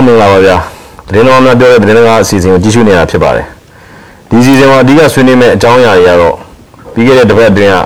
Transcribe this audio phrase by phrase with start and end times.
[0.00, 0.56] လုံးမင်္ဂလာပါဗျာ
[1.08, 3.46] သတင်းတော်များပြောတဲ့သတင်းတော်အစီအစဉ်ကိုကြည့်ရှုနေတာဖြစ်ပါတယ်
[4.28, 6.34] ဒီအစီအစဉ်မှာအဓိကဆွေးနွေးမယ့်အကြောင်းအရာတွေကတော့
[6.94, 7.76] ပြီးခဲ့တဲ့တစ်ပတ်အတွင်းက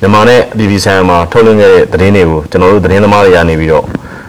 [0.00, 3.84] မြန်မာနဲ့ပြည်ပြည်ဆိုင်ရာမှာထုတ်လွှင့်ခဲ့တဲ့သတင်းတွေကိုကျွန်တော်တို့သတင်းသမားတွေကနေပြီးတော့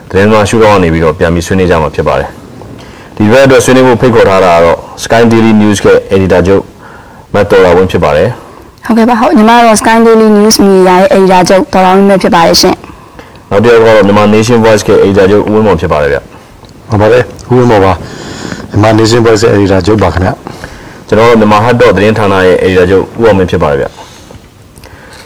[0.09, 2.29] သတင်းသမားရှုထောင့်ကနေပြီးတော့ပြန်ပြီးဆွေးနွေးကြမှာဖြစ်ပါတယ်
[3.15, 6.63] ဒီဘက်အတွက်ဆွေးနွေးဖို့ဖိတ်ခေါ်ထားတာကတော့ Sky Daily News က editor ချုပ်
[7.33, 8.29] မတ်တော်လာဝင်ဖြစ်ပါတယ်
[8.85, 12.75] ဟုတ်ကဲ့ပါဟုတ်ညီမတို့ Sky Daily News Media ရဲ့ editor ချုပ်တော်တော်များများဖြစ်ပါတယ်ရှင်
[13.49, 16.19] နောက်တစ်ယောက်ကတော့မြန်မာ Nation Voice က editor ချုပ်ဦးဝင်းမောင်ဖြစ်ပါတယ်ဗျ
[16.91, 17.93] ဟုတ်ပါတယ်ဦးဝင်းမော်ပါ
[18.69, 20.31] မြန်မာ Nation Voice ရဲ့ editor ချုပ်ပါခင်ဗျ
[21.07, 23.85] ကျွန်တော်တို့မြန်မာ Hot Dot သတင်းဌာနရဲ့ editor ချုပ်ဦးအောင်မင်းဖြစ်ပါတယ်ဗျ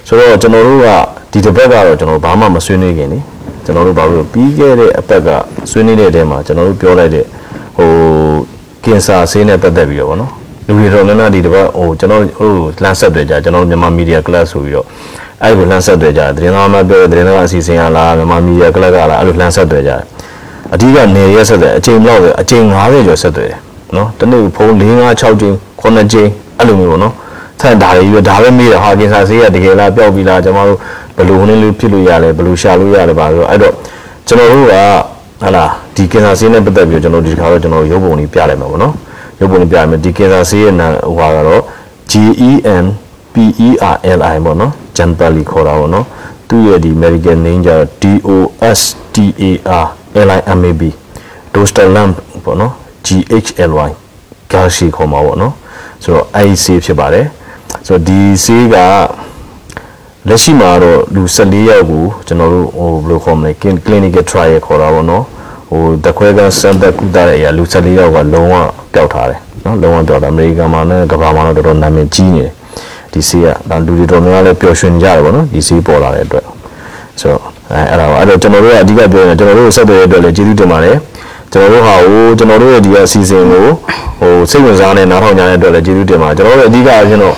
[0.08, 0.88] ဆိုတော့ကျွန်တော်တို့က
[1.32, 3.20] ဒီတစ်ပတ်ကတော့ကျွန်တော်ဘာမှမဆွေးနွေးခင်နေ
[3.66, 5.30] ကျွန်တော်တို့ဘာလို့ပြီးခဲ့တဲ့အပတ်က
[5.72, 7.26] ဆွေးနွေးတဲ့အထဲမှာကျွန်တော်တို့ပြောလိုက်တဲ့
[7.77, 7.90] ဟို
[8.84, 10.32] ကင်ဆာဆေးနဲ့ပတ်သက်ပြီးတော့ဗောနော်
[10.68, 12.52] လူတွေတော့လည်းနာဒီတစ်ပတ်ဟိုကျွန်တော်ဟို
[12.84, 14.86] လမ်းဆက်တွေကြကျွန်တော်မြန်မာမီဒီယာကလပ်ဆိုပြီးတော့
[15.43, 19.91] အဲ့ဒီလမ်းဆက်တွေကြသတင်းသားမှပြောတဲ့သတင်းသားအစီအစဉ်ကလားမြန်မာမီဒီယာကလပ်ကလားအဲ့လိုလမ်းဆက်တွေကြ
[20.76, 23.51] အဓိကနေရက်ဆက်တယ်အချိန်ဘလောက်လဲအချိန်90ကျော်ဆက်တယ်
[23.95, 26.27] နော်တနေ့ဖုန်း4 5 6ချိန်9ချိန်
[26.59, 27.13] အဲ့လိုမျိုးပေါ့နော်
[27.62, 30.79] ဆက်ဒါတွေပြီးတော့ဒါပဲမေးတယ်ဟာကင်ဆာဆေးကတကယ်လားပျောက်ပြီလားကျွန်တော်တို့
[31.18, 33.73] ဘယ်လိုဟင်းလေးဖြစ်လို့ရလဲဘယ်လိုရှာလို့ရလဲပါဆိုတော့အဲ့တော့
[34.27, 34.73] ကျွန်တော်တို့က
[35.41, 35.65] ဟာလာ
[35.96, 38.93] ဒီကင်ဆာဆေးနဲ့ပတ်သက်ပြီးတော့ကျွန်တော်ဒီတစ်ခါတော့ကျွန်တော်ရုပ်ပုံလေးပြလိုက်မှာပေါ့နော်
[39.40, 41.62] ရုပ်ပုံလေးပြရမယ်ဒီကင်ဆာဆေးရဲ့နာဟိုဟာကတော့
[42.12, 42.85] GEN
[43.34, 46.05] PERLI ပေါ့နော်ဂျန်ပါလီခေါ်တာပေါ့နော်
[46.49, 49.85] သူ့ရဲ့ဒီ American name ကျတော့ DOSTAR
[50.30, 50.82] LIMAB
[51.54, 52.74] Dostalamp ပေါ့နော်
[53.05, 53.91] GHLY
[54.52, 55.54] ဂါရှိခေါ်မှာပေါ့နော်
[56.04, 57.26] ဆိုတော့အဲဒီဆေးဖြစ်ပါတယ်
[57.88, 58.76] ဆိုတော့ဒီဆေးက
[60.30, 63.52] လက်ရှိမှာတော့လူ14ယောက်ကိုကျွန်တော်တို့ဟိုဘယ်လိုခေါ်မလဲ
[63.86, 65.24] clinical trial ခေါ်တာပေါ့နော်
[65.69, 68.56] ဟိုတခွဲကစမ်းသပ်ကုသတဲ့အရာလူ14ယောက်ကလုံးဝ
[68.94, 72.52] ပျောက်ထားတယ်နော်လုံးဝပျောက်တာအမေရိကန်မှာနဲ့ကမ္ဘာမှာတော့တော်တော်နာမည်ကြီးနေတယ်
[73.12, 76.46] ဒီဆေးကဒါလူတွေတော်များများလည်းပျော်ရွှင်ကြတယ်ပေါ့နော်ဒီဆေးပေါ်လာတဲ့အတွက်
[77.22, 80.98] ဆိုတော့အဲအဲ့ဒါပါအဲ့တော့ကျွန်တော်တို့ကအဓိကပြောရင်ကျွန်တော်တို့ဆက်သွယ်ရတဲ့အတွက်လည်းကျေးဇူးတင်ပါတယ်
[81.52, 83.66] ကျွန်တော်တို့ဟာဟိုကျွန်တော်တို့ရဲ့ဒီအစီအစဉ်ကို
[84.20, 87.36] ဟိုစိတ်ဝင်စားနဲ့နားထောင်ကြတဲ့အတွက်လည်းကျေးဇူးတင်ပါတယ်ကျွန်တော်တို့အဓိကအချင်းတော့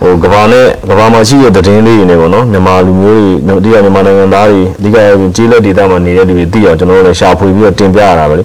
[0.00, 3.20] ဟိုကဘာနဲ့ကဘာမှာရှိတဲ့သတင်းလေးတွေနဲ့ပေါ့နော်မြန်မာလူမျိုး
[3.64, 4.96] တွေအဓိကမြန်မာနိုင်ငံသားတွေအဓိက
[5.36, 8.44] ကျေးလက်ဒေသမှာနေတဲ့လူတွေသိအောင်ကျွန်တော်တို့လည်းရှာဖွေပြီးတော့တင်ပြရတာပဲလေ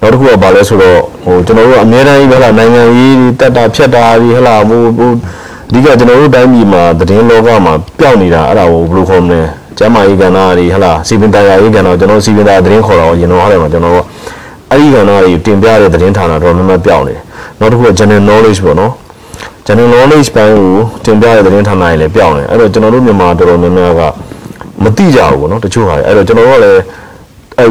[0.00, 5.10] နောက်တစ်ခုကဘာလဲဆိုတော့ဟိုကျွန်တော်တို့အများတိုင်းပဲလားနိုင်ငံရေးတက်တာဖြတ်တာပြီးဟလာဟိုဟို
[5.68, 9.40] အဓိကကျွန်တော်တို့တိုင်းပြည်မှာသတင်းလောကမှာပျောက်နေတာအဲ့ဒါကိုဘယ်လိုခေါ်မလဲ
[9.78, 14.04] ကျမ်းမာရေးကဏ္ဍတွေဟလာစီပင်တရားရေးကဏ္ဍကျွန်တော်စီပင်တရားသတင်းခေါ်တော့ရင်တော့အဲ့ဒါမှာကျွန်တော်တို့
[14.70, 17.14] အဲ့ဒီကဏ္ဍတွေတင်ပြတဲ့သတင်းဌာနတော့မှမပြောင်းနေ
[17.60, 18.92] နောက်တစ်ခုက general knowledge ပေါ့နော်
[19.66, 20.70] general knowledge ဘိုင်းကို
[21.04, 24.02] တင်ပြတဲ့သတင်းဌာနတွေလည်းပြောင်းနေအဲ့တော့ကျွန်တော်တို့မြန်မာတော်တော်များများက
[24.82, 26.80] မသိကြဘူးပေါ့နော်တချို့ဟာအဲ့တော့ကျွန်တော်တို့ကလည်း
[27.58, 27.70] အဲ့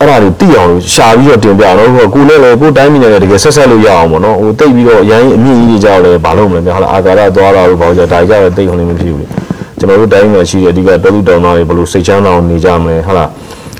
[0.00, 9.41] အဲ့ဒါတွေသိအောင်ရှာပြီးတော့တင်ပြတော့ကိုလည်းလေကိုတိုင်းပြည်နဲ့တကယ်ဆက်ဆက်လို့ရအောင်ပေါ့နော်ဟိုတိတ်ပြီးတော့အရင်အမြင့်ကြီးတွေကြောက်လဲဘာလို့မလဲဟာလာအာကာရသွားတာလို့ဘာလို့ကြဒါကြတော့တိတ်ခုန်နေမဖြစ်ဘူးလေ
[9.82, 13.24] ကျွန်တော်တို့တိုင်းမှာရှိတဲ့အဓိကတော်လူတောင်သားတွေဘယ်လိုစိတ်ချမ်းသာအောင်နေကြမလဲဟာလာ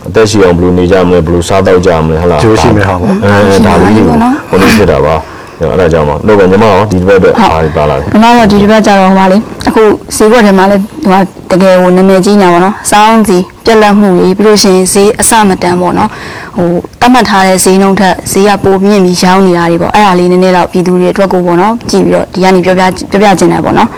[0.09, 4.05] အသက်ရှိအောင်ဘယ်လိုနေကြမလဲဘယ်လိုစားတော့ကြမလဲဟာလာကျိုးရှိမဲ့ဟာပေါ့အဲဒါလေးကို
[4.51, 5.17] ဟိုလိုဖြစ်တာပါ
[5.59, 9.37] အဲ့ဒါကြောင့်မလို့ကညီမရောဒီဘက်အတွက်အားပါလာတယ်။ညီမတို့ဒီတစ်ပတ်ကျတော့ဟိုပါလေ
[9.69, 9.83] အခု
[10.17, 11.21] ဈေးကွက်ထဲမှာလည်းဟို
[11.51, 16.09] တကယ်ဟိုနာမည်ကြီးနေတာပေါ့နော်။စောင်းစီပြက်လက်မှုတွေပြီးလို့ရှိရင်ဈေးအစမတန်ပေါ့နော်။
[16.57, 16.69] ဟို
[17.01, 23.89] တတ်မှတ်ထားတဲ့ဈေးနှုန်းထက်ဈေးကပိုမြင့်ပြီးရောင်းနေတာတွေပေါ့။အဲ့ဒါလေးနည်းနည်းတော့ပြည်သူတွေအတွက်ကိုပေါ့နော်။ကြည့်ပြီးတော့ဒီကနေပြောပြပြောပြချင်တယ်ပေါ့နော်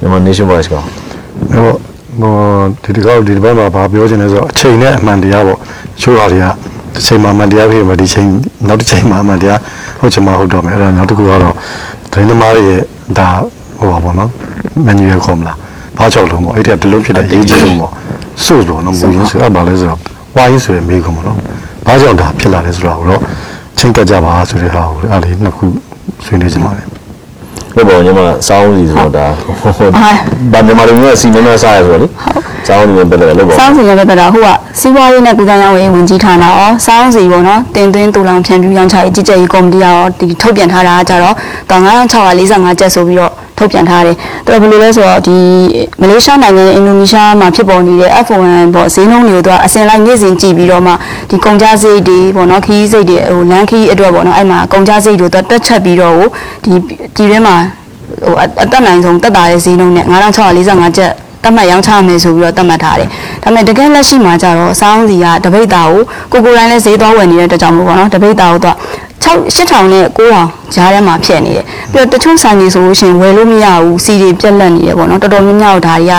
[0.00, 0.74] မြန်မာ nation voice က
[1.52, 1.68] ဟို
[2.20, 2.34] ဟို
[2.82, 5.58] ဒီဒီကောက်ဒီဒီဘက်မှာဗာပြောချင်လဲဆိုတော့အချိန်နဲ့အမှန်တရားပေါ့
[6.00, 6.46] ချိုးဟာတွေက
[6.94, 8.28] တစ်ချိန်မှာအမှန်တရားဖြစ်မှာဒီချိန်
[8.68, 9.58] နောက်တစ်ချိန်မှာအမှန်တရား
[10.00, 11.54] ဟုတ်ချင်မှဟုတ်တော့မယ်အဲ့ဒါနောက်တစ်ခုကတော့
[12.12, 12.80] ဒိန်းသမားတွေရဲ့
[13.18, 13.28] ဒါ
[13.78, 14.30] ဟိုပါပေါ့နော်
[14.84, 15.56] မန်နျူရယ်ခေါ်မလား
[15.98, 17.92] ဘာကြောင့်လုံးပေါ့အဲ့ဒီကဘယ်လိုဖြစ်တဲ့ရေးကြီးဆုံးပေါ့
[18.44, 20.00] စို့ဆိုတော့မူရင်းဆိုအဲ့ဘာလဲဆိုတော့
[20.36, 21.36] ဝိုင်းဆိုရယ်မေးကုန်မလို့
[21.86, 23.20] ဘာကြောင့်ဒါဖြစ်လာလဲဆိုတော့တော့
[23.78, 25.64] ချင်းကပ်ကြပါဆိုတဲ့ဟာကိုအဲ့လေးနှစ်ခု
[26.24, 26.86] ဆွေးနွေးကြပါမယ်
[27.78, 29.26] ဘယ်ပေါ်ညီမစောင်းစီဆိုတော့ဒါ
[30.52, 32.08] ဘာမြန်မာလူမျိုးစီမင်းမစားရဆိုတော့လေ
[32.66, 34.48] စောင်းစီပဲပဲလို့ပေါ့။စောင်းစီလည်းပဲတော့ဟိုက
[34.80, 41.34] စီးပွားရေးနဲ့ကုသရေးဝန်ဝင်ကြီးဌာနရောစောင်းစီပေါ့နော်တင်သွင်းတူလောင်ဖြန့်ဖြူးရောင်းချရေးကြီးကြပ်ရေးကော်မတီရောဒီထုတ်ပြန်ထားတာကကြတော့
[41.70, 44.16] 9645ကျပ်ဆိုပြီးတော့ ထုတ်ပြန်ထားတယ်။
[44.46, 45.36] တော်ဘယ်လိုလဲဆိုတော့ဒီ
[46.00, 48.44] မလေးရှားနိုင်ငံနဲ့အင်ဒိုနီးရှားမှာဖြစ်ပေါ်နေတဲ့ F1
[48.74, 50.92] ပေါ့ဈေးနှုန်းတွေကိုသူကအစင်လိုက်နေ့စဉ်ကြည့်ပြီးတော့မှ
[51.30, 56.28] ဒီကုန်ကြစရိတ်တွေပေါ့နော်ခီးစိတ်တွေဟိုလမ်းခီးအတွက်ပေါ့နော်အဲ့မှာကုန်ကြစရိတ်တွေသူတက်ချက်ပြီးတော့ဟို
[56.64, 56.72] ဒီ
[57.16, 57.56] ဒီထဲမှာ
[58.24, 61.12] ဟိုအတက်နိုင်ဆုံးတက်တာတဲ့ဈေးနှုန်းနဲ့9645ကျပ်
[61.44, 63.08] တတ်မှတ်ရောင်းချမယ်ဆိုပြီးတော့တတ်မှတ်ထားတယ်။
[63.42, 66.02] ဒါပေမဲ့တကယ်လက်ရှိမှာကျတော့စောင်းစီကတပိတ်တာကို
[66.32, 76.14] ကိုကိုတိုင်းလဲဈေးသွားဝယ်နေတဲ့အတွက်ကြောင့်မို့ပေါ့နော်တပိတ်တာကိုတော့6 8000နဲ့9000ကြားထဲမှာဖြစ်နေတယ်။ပြီးတော့တချို့ဆိုင်တွေဆိုလို့ရှိရင်ဝယ်လို့မရဘူးစီတွေပြက်လက်နေတယ်ပေါ့နော်တော်တော်များများဒါတွေက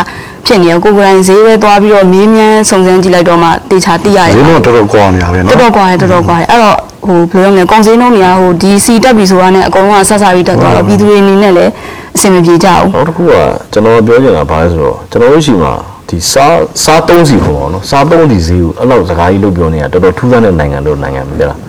[0.46, 11.72] ဖြစ်နေရကိုကိုတိုင်းဈေးပဲသွားပြီးတော့မေးမြန်းစုံစမ်းကြည့်လိုက်တော့မှတေချာသိရတယ်ဒီတော့တော်တော်ကွာနေရပဲတော်နော်တော်ကွာတယ်တော်တော်ကွာတယ်အဲ့တော့ဟိုဘယ်လိုလဲကုန်စည်နှုန်းတွေကဟိုဒီစီတက်ပြီဆိုတာနဲ့အကုန်လုံးကဆက်စားပြီးတက်သွားတော့ပြည်သူတွေအနေနဲ့လည်း
[12.16, 13.34] အဆင်မပြေကြဘူးနောက်တစ်ခုက
[13.74, 15.74] ကျွန်တော်ပြောချင်တာဘာလဲဆိုတော့ကျွန်တော်တို့ရှိမှာ
[16.10, 21.60] ဒီစားစားသုံးစီခေါ်ပါတော့နော်စားသုံးစီဈေးကိုအဲ့လောက်စကားကြီးလို့ပြောနေတာတော်တော်ထူးဆန်းတဲ့နိုင်ငံတို့နိုင်ငံပဲလား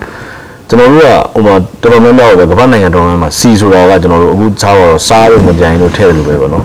[0.71, 6.65] ကျွန်တော်တို့ကဟိုမှာတော်တော်များများပဲကမ္ဘာနိုင်ငံတော်တော်များများစီဆိုတာကကျွန်တော်တို့အခုစားတော့စားလို့မပြိုင်လို့ထည့်တယ်လို့ပဲပေါ့နော်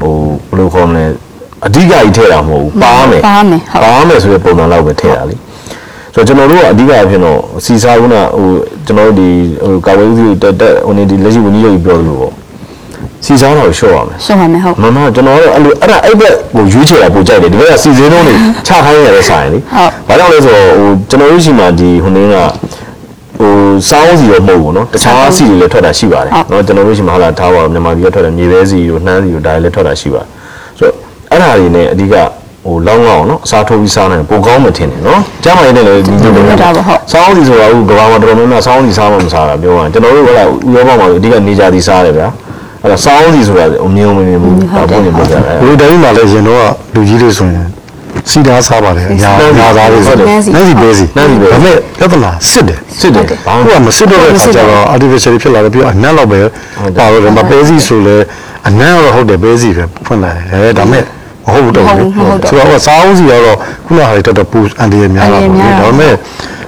[0.00, 0.12] ဟို
[0.48, 1.04] ဘယ်လိုခေါ်မလဲ
[1.66, 5.36] အဓိကကြီးထည့်တာမဟုတ်ဘူးပါမယ်ပါမယ်ဟုတ်ပါမယ်ဆိုတဲ့ပုံစံလောက်ပဲထည့်တာလေ
[6.14, 8.48] ဆိုတော့ကျွန်တော်တို့ကအဓိကအဖြစ်တော့စီစားကုနာဟို
[8.86, 9.28] ကျွန်တော်တို့ဒီ
[9.64, 12.32] ဟိုကာဝေးဦးစီတက်တက်ဟိုနေဒီလက်ရှိဝန်ကြီးရုပ်ပြောသလိုပေါ့
[13.24, 18.34] စီစားတော့ရှော့ရမယ်ရှုံးပါမယ်ဟုတ်မမကျွန်တော်တို့အဲ့လိုအဲ့ဒါအဲ့ဘက်ဟိုရွေးချယ်တာပိုကြိုက်တယ်ဒီဘက်ကစီစဉ်တော့နေ
[18.66, 22.36] ချခိုင်းရတဲ့ဆိုင်လေဟုတ်ဘာကြောင့်လဲဆိုတော့ဟိုကျွန်တော်တို့ရှိမှဒီဟိုနေက
[23.41, 23.53] ဟို
[23.89, 30.27] စောင်းစီတော့မဟုတ်ဘူးเนาะတခြားစီတွေလည်းထွက်တာရှိပါတယ်เนาะကျွန်တော်တို့ရှိမှဟာလာထားပါမြန်မာပြည်ကထွက်တယ်မြေပဲစီတို့နှမ်းစီတို့ဒါတွေလည်းထွက်တာရှိပါတယ်
[30.79, 30.95] ဆိုတော့
[31.31, 32.15] အဲ့ဒါတွေနဲ့အဓိက
[32.65, 36.41] ဟိုလောင်းလောင်းเนาะအစားထိုးပြီးစားနိုင်ပိုကောင်းမှထင်တယ်เนาะကြားမှရတဲ့လည်းဒီလိုပဲ
[37.11, 42.27] စောင်းစီဆိုတာအခုကဘာမှတော်တော်များများစောင်းစီစားမှမစားတာပြောရရင်ကျွန်တော်တို့ကလည်းဥရောပမှာအဓိကနေကြသည်စားတယ်ဗျာ
[42.83, 46.63] အဲ့ဒါစောင်းစီဆိုတာအမြင်မမြင်ဘူးဒါပုံနေပြကြတယ် ဘယ်တိုင်းမှာလဲရင်တော့
[46.93, 47.65] လူကြီးတွေဆိုရင်
[48.30, 56.40] စီဓာစားပါတယ်အများအများသားတွေဆိုဟုတ်တယ်နန်းစီပဲစီနန်းစီပဲဒါပေမဲ့ပြဿနာစစ်တယ်စစ်တယ်ဘာမှဟိုကမစစ်တော့တဲ့အခါကျတော့ artificial ဖြစ်လာတယ်ပြီးတော့အနက်တော့ပဲ
[56.98, 58.16] ပါတော့တယ်မပဲစီဆိုလဲ
[58.68, 61.04] အနက်တော့ဟုတ်တယ်ပဲစီပဲဖွင့်လာတယ်ဒါပေမဲ့
[61.46, 62.10] မဟုတ်ဘူးတော့ဘူး
[62.48, 66.14] ဆိုတော့စားအောင်စီတော့ခုနဟာတွေတော်တော်ပူအန်ဒီရများတာပေါ့ဒါပေမဲ့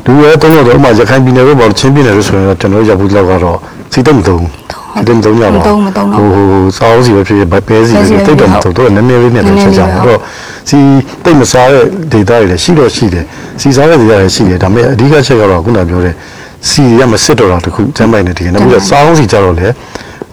[0.06, 3.58] လူရဲတုံးတော့ဥမာရခိုင်ပြည်နယ်တို့ပေါ့ချင်းပြည်နယ်တို့ဆိုရင်တော့ကျွန်တော်ရောက်ဘူးလောက်ကတော့
[3.92, 10.20] စီတုံးမတုံးစီတုံးမတုံးရပါမတုံးမတုံးတော့ဟိုဟိုစားအောင်စီပဲဖြစ်ဖြစ်ပဲစီပဲတိတ်တော့မတုံးတော့နည်းနည်းလေးနဲ့ပဲချက်ကြတယ်အဲ့တော့
[10.69, 10.78] စီ
[11.25, 13.25] တိတ်မစားတဲ့ဒေတာတွေလည်းရှိတော့ရှိတယ်
[13.61, 16.14] စီစားတဲ့ဒေတာတွေရှိတယ်ဒါပေမဲ့အဓိကချက်ကတော့ခုနပြောတဲ့
[16.69, 19.69] စီရမစစ်တော့တာတခုစမ်းပိုင်နေတကယ်နောက်ပြီးတော့စားအောင်စီကြတော့လေ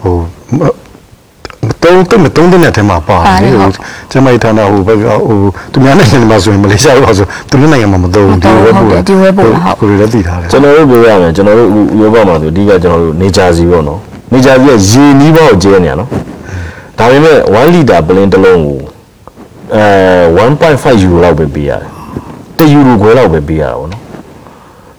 [0.02, 0.14] ဟို
[0.58, 3.70] မတုံးတိတ်မတုံးတဲ့ထဲမှာပါတယ်ဟို
[4.10, 5.38] ကျမကြီးဌာနဟိုဘက်ကဟို
[5.72, 11.68] သူများနိုင်ငံမှာဆိုရင်မလေးရှားလို့ဆိုသူတို့နိုင်ငံမှာမတုံးဒီဝဲပို့ကိုတွေလည်းသိထားတယ်ကျွန်တော်တို့ပြောရမယ်ကျွန်တော်တို့
[11.98, 14.00] ဥရောပမှာဆိုအဓိကကျွန်တော်တို့နေဂျာစီပေါ့နော်
[14.32, 16.08] နေဂျာစီကရေနီးပေါက်ကျဲနေရနော်
[16.98, 18.78] ဒါပေမဲ့1လီတာပလင်းတစ်လုံးကို
[19.74, 21.88] အဲ1.5ယူရိုလောက်ပဲပေးရတယ်
[22.58, 24.02] 1ယူရိုခွဲလောက်ပဲပေးရတာပေါ့နော်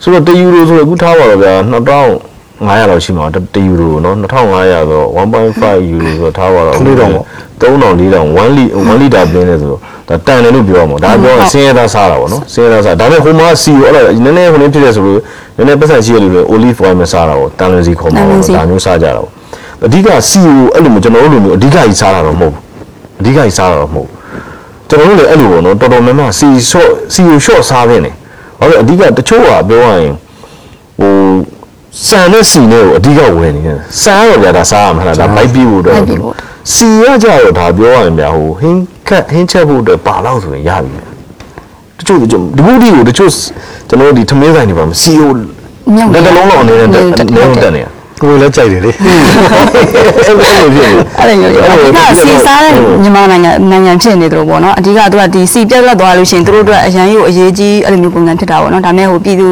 [0.02, 7.26] ဆိုတော့1ယူရိုဆိုတော့အခုထားပါတော့ဗျာ2500လောက်ရှိမှာ1ယူရိုနော်2500ဆိုတော့1.5ယူရိုဆိုတော့ထားပါတော့လေးတောင်ပေါ့
[7.62, 15.20] 3000 4000 1လီ1လီတာပလင်းနေဆိုတော့ဒါတန်တယ်လို့ပြောရမှာဒါပြောရင်ဆင်းရဲသားစားတာပေါ့နော်ဆင်းရဲသားစားဒါပေမဲ့ဟိုမှာစီကိုအဲ့ဒါနည်းနည်းဟိုနေဖြစ်တဲ့ဆိုလို့
[15.58, 19.30] နည်းနည်းပတ်စံရှိရလို့လေ olive oil မစားတာပေါ့တန်လွင်စီခုံမှာပေါ့ဒါမျိုးစားကြတာပေါ့
[19.86, 22.62] အဓိကစီကိုအဲ့လိုမျိုးကျွန်တော်တို့လိုမျိုးအဓိကကြီးစားတာတော့မဟုတ်ဘူး
[23.20, 24.13] အဓိကကြီးစားတာတော့မဟုတ်ဘူး
[24.94, 28.14] ကျွန်တော်တို့လည်းအဲ့လိုပေါ့နော်တော်တော်များများစီဆော့စီကိုရှော့စားနေတယ်
[28.60, 30.14] ဘာလို့အဓိကတချို့ကပြောရရင်
[31.00, 31.14] ဟို
[32.08, 35.96] စံနဲ့စီနဲ့ကိုအဓိကဝယ်နေတယ်စံကတော့ဗျာဒါစားရမှာလားဒါဘိုက်ပြီးဖို့တော့
[36.74, 40.92] စီရကြတော့ဒါပြောရရင်ဗျာဟိုဟင်းခက်ဟင်းချက်ဖို့အတွက်ပါလောက်ဆိုရင်ရပြီ
[41.98, 43.32] တချို့တချို့ဒီဘူးဒီကိုတချို့
[43.90, 45.32] ကျွန်တော်တို့ဒီထမင်းဆိုင်တွေပါမစီကို
[45.96, 47.28] မြုပ်လက်တလုံးလောက်အနေနဲ့တက်
[47.76, 48.92] နေတော့တ က်နေရကိုယ်လည်းကြိုက်တယ်လေ
[50.22, 59.48] အဲ့လိုဖြစ်နေအဲ့ဒါမျိုးလေအဓိကစီစားတဲ့မြန်မာနိုင်ငံနိုင်ငံဖြစ်နေတယ်လို့ပေါ့နော်အဓိကသူကဒီစီပြက်လက်သွားလို့ရှိရင်သူတို့အတွက်အရန်ကိုအရေးကြီးအဲ့လိုမျိုးပုံစံဖြစ်တာပေါ့နော်ဒါမဲ့ဟိုပြည်သူ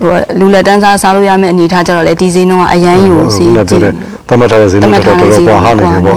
[0.00, 3.92] ဟိုလူလက်တန်းစားစားလို့ရမယ့်အနေအထားကြတော့လေဒီဈေးနှုန်းကအရန်ကိုစီဟုတ်တယ်
[4.28, 6.16] တမတ်ထားတဲ့ဈေးနဲ့တော်တော်ကွာဟာနေတယ်ပေါ့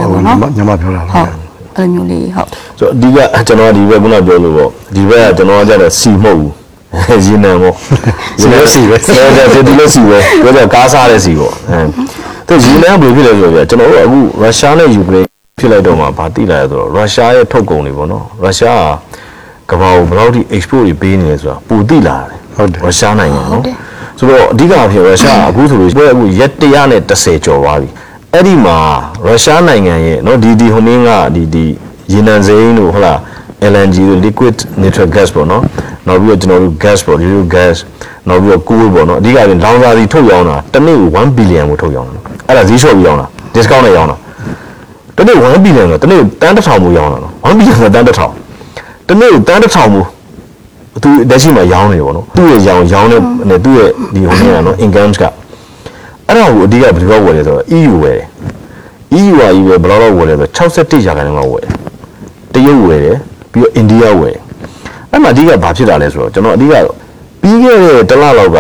[0.58, 2.48] ညမပြောတာဟုတ်အဲ့လိုမျိုးလေးဟုတ်
[2.80, 3.18] ဆိုအဓိက
[3.48, 6.52] ကျွန်တော်ဒီဘက်ခုနပြောလို့ပေါ့ဒီဘက်ကကျွန်တော်ကကြတဲ့စီမဟုတ်ဘူး
[7.26, 7.76] ရင်းနံပေါ့
[8.40, 8.98] ဒီလိုစီပဲ
[9.68, 11.80] ဒီလိုစီပဲပြောတော့ကားစားတဲ့စီပေါ့အဲ
[12.48, 15.28] သူရင်းနံဘယ်ဖြစ်လဲဆိုတော့ကျွန်တော်တို့အခုရုရှားနဲ့ယူကရိန်း
[15.60, 18.82] ဖြစ်လိုက်တော့မှဗာတိလာရဆိုတော့ရုရှားရဲ့ထုတ်ကုန်တွေပေါ့နော်ရုရှား
[19.70, 22.38] ကကမ္ဘာကိုဘယ်လောက်ထိ export တွေပေးနေလဲဆိုတာပူတိလာတယ်
[22.84, 23.64] ရုရှားနိုင်ငံနော်
[24.18, 26.52] ဆိုတော့အဓိကအဖြစ်ရုရှားအခုဆိုလို့အခုရက်
[27.02, 27.90] 130ကျော်သွားပြီ
[28.34, 28.78] အဲ့ဒီမှာ
[29.26, 31.66] ရုရှားနိုင်ငံရဲ့နော်ဒီဒီဟိုနင်းကဒီဒီ
[32.12, 33.20] ရေနံစိမ်းတို့ဟုတ်လား
[33.72, 35.64] LNG တို့ liquid natural gas ပေါ့နော်
[36.08, 37.76] နောက်ပြီးတော့ကျွန်တော်တို့ gas ပေါ့ liquid gas
[38.28, 44.18] နောက်ပြီးတော့ coal ပေါ့နော်အဓိကကလောင်စာစီထုတ်ရောင်းတာတစ်နေ့ကို1 billion ကိုထုတ်ရောင်းတာအဲ့ဒါဈေးလျှော့ပြီးရောင်းတာ discount နဲ့ရောင်းတာ
[45.16, 48.34] တစ်နေ့1 billion ဆိုတစ်နေ့တန်းတစ်ထောင်မို့ရောင်းတာနော်1 billion ဆိုတန်းတစ်ထောင်
[49.08, 50.08] တစ်နေ့ကိုတန်းတစ်ထောင်မို့
[51.04, 55.24] သူလက်ရှိမှာရောင်းနေပေါ့နော်သူ့ရဲ့ရောင်းရောင်းတဲ့သူ့ရဲ့ဒီဟိုနေတာနော် income က
[56.28, 58.28] အဲ့ဒါကိုအဓိကဘယ်လိုဝယ်လဲဆိုတော့ EU ဝယ်တယ်
[59.20, 61.72] EU က EU ဘယ်လောက်လောက်ဝယ်လဲဆိုတော့61ရာခိုင်နှုန်းလောက်ဝယ်တယ်
[62.54, 63.18] တရုတ်ဝယ်တယ်
[63.58, 64.42] ပြီးတော့အိန္ဒိယဝယ်တယ်
[65.12, 66.74] အဲ့မှာအဓိကဘာဖြစ်တာလဲဆိုတော့ကျွန်တော်အဓိက
[67.42, 68.58] ပြီးခဲ့တဲ့တစ်လလောက်က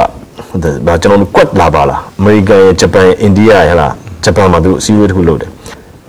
[0.87, 5.51] ဒါကျွန်တော်ကွက်လာပါလားအမေရိကန်ရဲ့ဂျပန်အိန္ဒိယရဲ့ဟလားဂျပန်မှာသူအစည်းအဝေးတစ်ခုလုပ်တယ်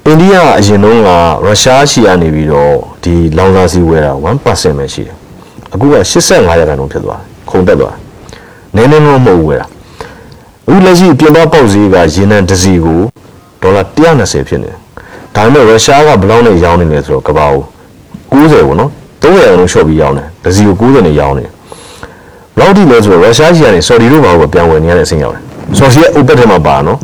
[0.07, 1.11] အိန္ဒိယကအရင်တုန်းက
[1.47, 5.16] ရုရှားရှီကနေပြီးတော့ဒီလောင်စာစီဝယ်တာ1%ပဲရှိတယ်
[5.73, 7.95] အခုက85ရာခိုင်နှုန်းဖြစ်သွားတယ်ခုန်တက်သွား
[8.76, 9.66] တယ်နည်းနည်းမဟုတ်ဘူးဝယ်တာ
[10.66, 13.00] အခုလက်ရှိပြင်ပပေါက်ဈေးကရေနံတစ်စီကို
[13.62, 13.83] ဒေါ်လာ
[14.16, 14.78] 120ဖြစ်နေတယ်
[15.35, 17.62] ဒါပေမဲ့ရုရှားကဘယ်လောက်နဲ့ရောင်းနေလဲဆိုတော့ကဘာကို
[18.33, 18.91] 90ပေါ့နော်
[19.23, 21.49] 300ရာခိုင်နှုန်းလျှော့ပြီးရောင်းတယ်တစ်စီကို90နဲ့ရောင်းတယ်
[22.59, 25.43] လောက်ထိလဲဆိုတော့ရုရှားကြီးကနေဆော်ဒီတို့ဘာကိုပြန်ဝယ်နေရတဲ့အဆင့်ရောက်တယ်
[25.79, 26.99] ဆော်ဒီက OPEC ထဲမှာပါနော်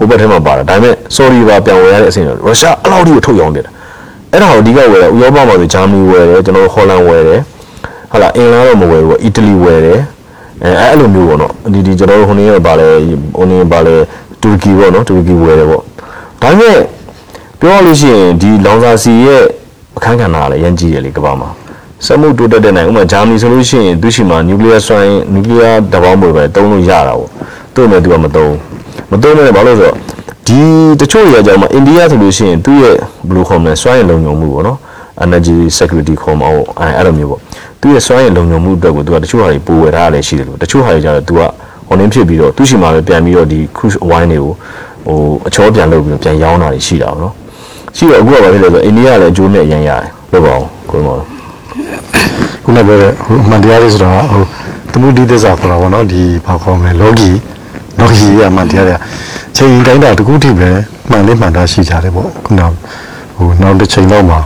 [0.00, 3.64] OPEC ထဲမှာပါတယ်ဒါပေမဲ့ဆော်ဒီပါပြန်ဝယ်ရတဲ့အဆင့်ရောက်တယ်ရုရှားအလောက်ထိကိုထုတ်ရောင်းတယ်
[4.32, 7.40] အဲ့ဒါကိုအဓိကဝယ်တယ်ဥရောပမှာဆိုဂျာမနီဝယ်တယ်ကျွန်တော်ဟောလန်ဝယ်တယ်
[8.10, 10.00] ဟုတ်လားအင်္ဂလန်တော့မဝယ်ဘူးအီတလီဝယ်တယ်
[10.64, 12.86] အဲအဲ့လိုမျိုးပေါ့နော်ဒီဒီကျွန်တော်တို့ဟိုနေ့ကပါလဲ
[13.36, 13.94] ဟိုနေ့ပါလဲ
[14.42, 15.84] တူရကီပေါ့နော်တူရကီဝယ်တယ်ပေါ့ဒါ
[16.42, 16.78] ပေမဲ့
[17.60, 19.42] ပြောရလို့ရှိရင်ဒီလောင်စာစီရဲ့
[20.01, 21.49] အခန်းကဏ္ဍကလည်းရမ်းကြီးတယ်လေကမ္ဘာမှာ
[22.05, 27.29] စက်မှုတိုးတက်တဲ့နိုင်ငံဥပမာဂျာမနီဆိုလို့ရှိရင်သူရှိမှာနျူကလ িয়ার စွမ်းနျူကလ িয়ার တပေါင်းပေါ်ပဲတုံးလို့ရတာပေါ့
[27.75, 28.53] သူ့မဲ့သူကမတုံး
[29.11, 29.95] မတုံးနဲ့ဘာလို့လဲဆိုတော့
[30.47, 30.59] ဒီ
[30.99, 32.95] တချို့နေရာကြောင့်မှာအိန္ဒိယဆိုလို့ရှိရင်သူ့ရဲ့
[33.27, 34.77] ဘယ်လိုခေါ်မလဲစွမ်းရည်လုံခြုံမှုပေါ့နော်
[35.25, 37.41] energy security ခေါ်မှာပေါ့အဲအဲ့လိုမျိုးပေါ့
[37.81, 41.41] သူရဲ့စွမ်းရည်လုံခြုံမှုအတွက်ကိုသူကတချို့ဟာတွေပိုဝယ်ထားရလဲရှိတယ်လို့တချို့ဟာတွေကျတော့သူက
[41.87, 44.53] ဟိုနင်းဖြစ်ပြီးတော့သူရှိမှာပဲပြန်ပြီးတော့ဒီ cruise wine တွေကို
[45.05, 47.33] ဟိုအချောပြန်လုပ်ပြီးတော့ပြန်ရောင်းတာတွေရှိတာပေါ့နော်
[47.96, 51.18] ရှိတော့အခုကဘာဖြစ်လဲဆိုတော့အိန္ဒိယကလည်းအကျိုးနဲ့အရင်ရတယ်ပြောပါအောင်ကိုယ်မော်
[52.64, 54.44] ခုနကပြောတဲ့ဟိုအမှန်တရားလေးဆိုတာဟို
[54.92, 57.30] သမုဒိသစ္စာခေါ်တာပေါ့နော်ဒီဘာခေါ်မလဲလောကီ
[57.98, 58.96] လောကီရဲ့အမှန်တရားတွေ
[59.56, 60.70] ချိန်တိုင်းတာတစ်ခုထိပဲ
[61.10, 62.60] မှန်လေးမှန်တာရှိကြတယ်ပေါ့ခုန
[63.36, 64.40] ဟိုနောက်တစ်ချိန်တော့မှာ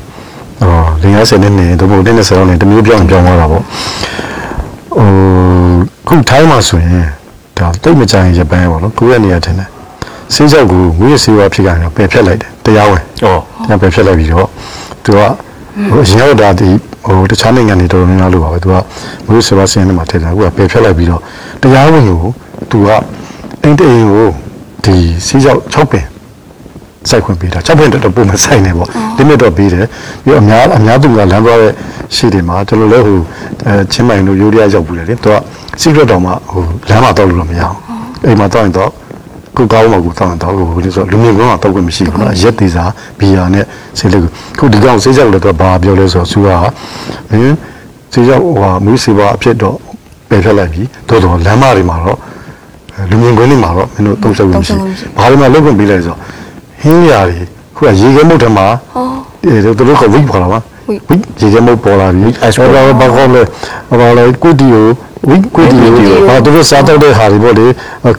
[0.62, 5.08] အော်50နှစ်နေတော့ဘုတဲ့နဲ့ဆရာနဲ့တမျိုးပြောင်းပြောင်းသွားတာပေါ့ဟို
[6.08, 7.06] ခုထိုင်းမှာဆိုရင်
[7.58, 9.68] ဒါတိတ်မကြိုင်ရပန်းပေါ့နော်ကိုယ့်ရဲ့နေရာထင်တယ်
[10.34, 13.26] စင်းချက်ကိုငွေစေဝါဖြစ်ကြတယ်ပယ်ဖြတ်လိုက်တယ်တရားဝင်ဩ။
[13.68, 14.46] ညပဲဖြစ်လိုက်ပြီးတော့
[15.04, 15.20] သူက
[15.90, 16.68] ဟိုအရင်ကဒါဒီ
[17.06, 18.74] ဟိုတခြားနိုင်ငံတွေတော်တော်များများလို့ပါပဲသူက
[19.26, 21.20] မွေးစပါစင်းနဲ့မှာထည့်တယ်အခုကပယ်ဖြတ်လိုက်ပြီးတော့
[21.62, 22.18] တရားဝင်ကို
[22.70, 22.88] သူက
[23.62, 24.28] အိမ်တိမ်ကို
[24.84, 26.04] ဒီစီးကြောက်6ပင်
[27.10, 29.86] စိုက်ခွင့်ပေးတာ6ပင်တော့ပုံမဆိုင်နေပေါ့ limit တော့ပေးတယ်
[30.24, 31.72] ပြီးတော့အများအများသူကလမ်းသွားတဲ့
[32.16, 33.18] ရှေ့တွေမှာကျွန်တော်လည်းဟို
[33.66, 35.36] အဲချင်းမိုင်တို့ယူရီးယားရောက်ဘူးလေသူက
[35.80, 37.76] secret တော့မှဟိုလမ်းမှာတော့လို့တော့မရအောင်
[38.24, 38.90] အိမ်မှာတော့ရင်တော့
[39.56, 42.84] ကိုကောင်းမှာကိုတောင်းတော့ကိုဒီဆိုလူမျိုးကတော့တောက်ခွင့်မရှိဘူးနော်ရက်သေးစာ
[43.18, 43.64] ဘီယာနဲ့
[43.98, 46.48] ဆေးလေးကိုခုဒီကောင်ဆေးချက်လို့တော့ဘာပြောလဲဆိုတော့သူက
[47.30, 47.56] မင်း
[48.12, 49.76] ဆေးချက်ဟိုဟာမူးစေပါအဖြစ်တော့
[50.28, 52.18] ပယ်ဖြတ်လိုက်ပြီတိုးတော့လမ်းမတွေမှာတော့
[53.10, 54.76] လူမျိုးကွင်းတွေမှာတော့မင်းတို့တုံးဆက်ခွင့်မရှိ
[55.16, 56.14] ဘာတွေမှာလုပ်ခွင့်ပေးလိုက်ဆို
[56.82, 57.36] ဟင်းရတွေ
[57.76, 58.66] ခုကရေခဲမုတ်ထမှာ
[59.44, 60.94] အဲတို့တို့ကဝိပေါ်လာပါဝိ
[61.40, 63.42] ရေခဲမုတ်ပေါ်လာပြီအဲ့တော့ဘာကောလဲ
[64.00, 64.86] ဘာလဲကုတီကို
[65.28, 67.66] ဝိကုတီကိုဘာတို့စားတော့တဲ့ဟာတွေပေါ့လေ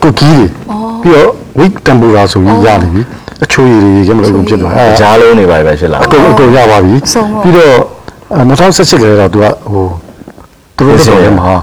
[0.02, 0.46] ကုကီးတွေ
[1.02, 1.28] ပြီးတော့
[1.58, 3.02] ဝိတ်တမ်ပူရာဆိုပြီးရနေပြီ
[3.44, 6.94] အချိုးရည်တွေရမလို့ဖြစ်သွားအကြားလုံးနေပါပဲဖြစ်လာအကုန်အကုန်ရပါပြီ
[7.42, 7.74] ပြီးတော့
[8.38, 9.86] 2018ကလေးတော့သူကဟို
[10.76, 11.54] သူတို့တော့မှာ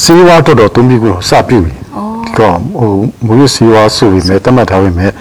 [0.00, 1.80] စီဝါတော့တော့တုံးပြီးကိုစပြုတ်ပြီဒီ
[2.38, 2.92] တော့ဟို
[3.26, 5.12] မွေးစီဝါဆိုပြီးမဲ့တတ်မှတ်ထားပြီမဲ့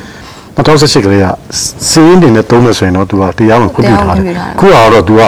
[0.58, 1.26] 2018ကလေးက
[1.90, 4.26] စီးရင်နေနဲ့တုံးလို့ဆိုရင်တော့သူကတရားမှခွင့်ပြုထားတယ်
[4.60, 5.22] ခုကတော့သူက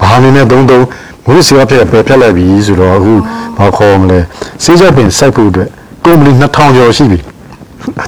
[0.00, 0.84] ဘာအနေနဲ့တုံးတုံး
[1.26, 3.12] မွေးစီဝါဖြစ်ပဲဖြတ်လိုက်ပြီဆိုတော့အခု
[3.58, 4.18] ဘာခေါ်မလဲ
[4.62, 5.68] စီးချက်ပင်စိုက်ဖို့အတွက်
[6.04, 7.18] ကုမ္ပဏီ2000ကျော်ရှိပြီ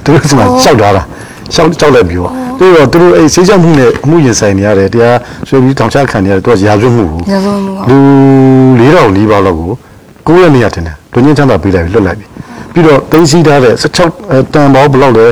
[0.05, 1.03] သူတို့ကမှရှောက်ထားတာ
[1.53, 7.97] ရှောက်ရှောက်လိုက်ပြီးတော့ပြီးတော့သူတို့အဲ့ဆေးချက်မှုနဲ့အမှုရင်ဆိုင်နေရတယ်တရားဆွေးပြီးတောင်ချခံနေရတယ်သူကရာဇဝတ်မှုကိုရဆုံးမှုကလူ
[8.79, 9.71] ၄000နီးပါးလောက်ကို
[10.27, 12.25] ကိုယ့်ရဲ့နေရာတင်တယ်လူချင်းချမ်းသာပေးလိုက်ပြီးလွတ်လိုက်ပြီ
[12.73, 13.73] ပြီးတော့တင်းစီထားတဲ့
[14.13, 15.25] 16တန်ပေါင်းဘယ်လောက်လဲ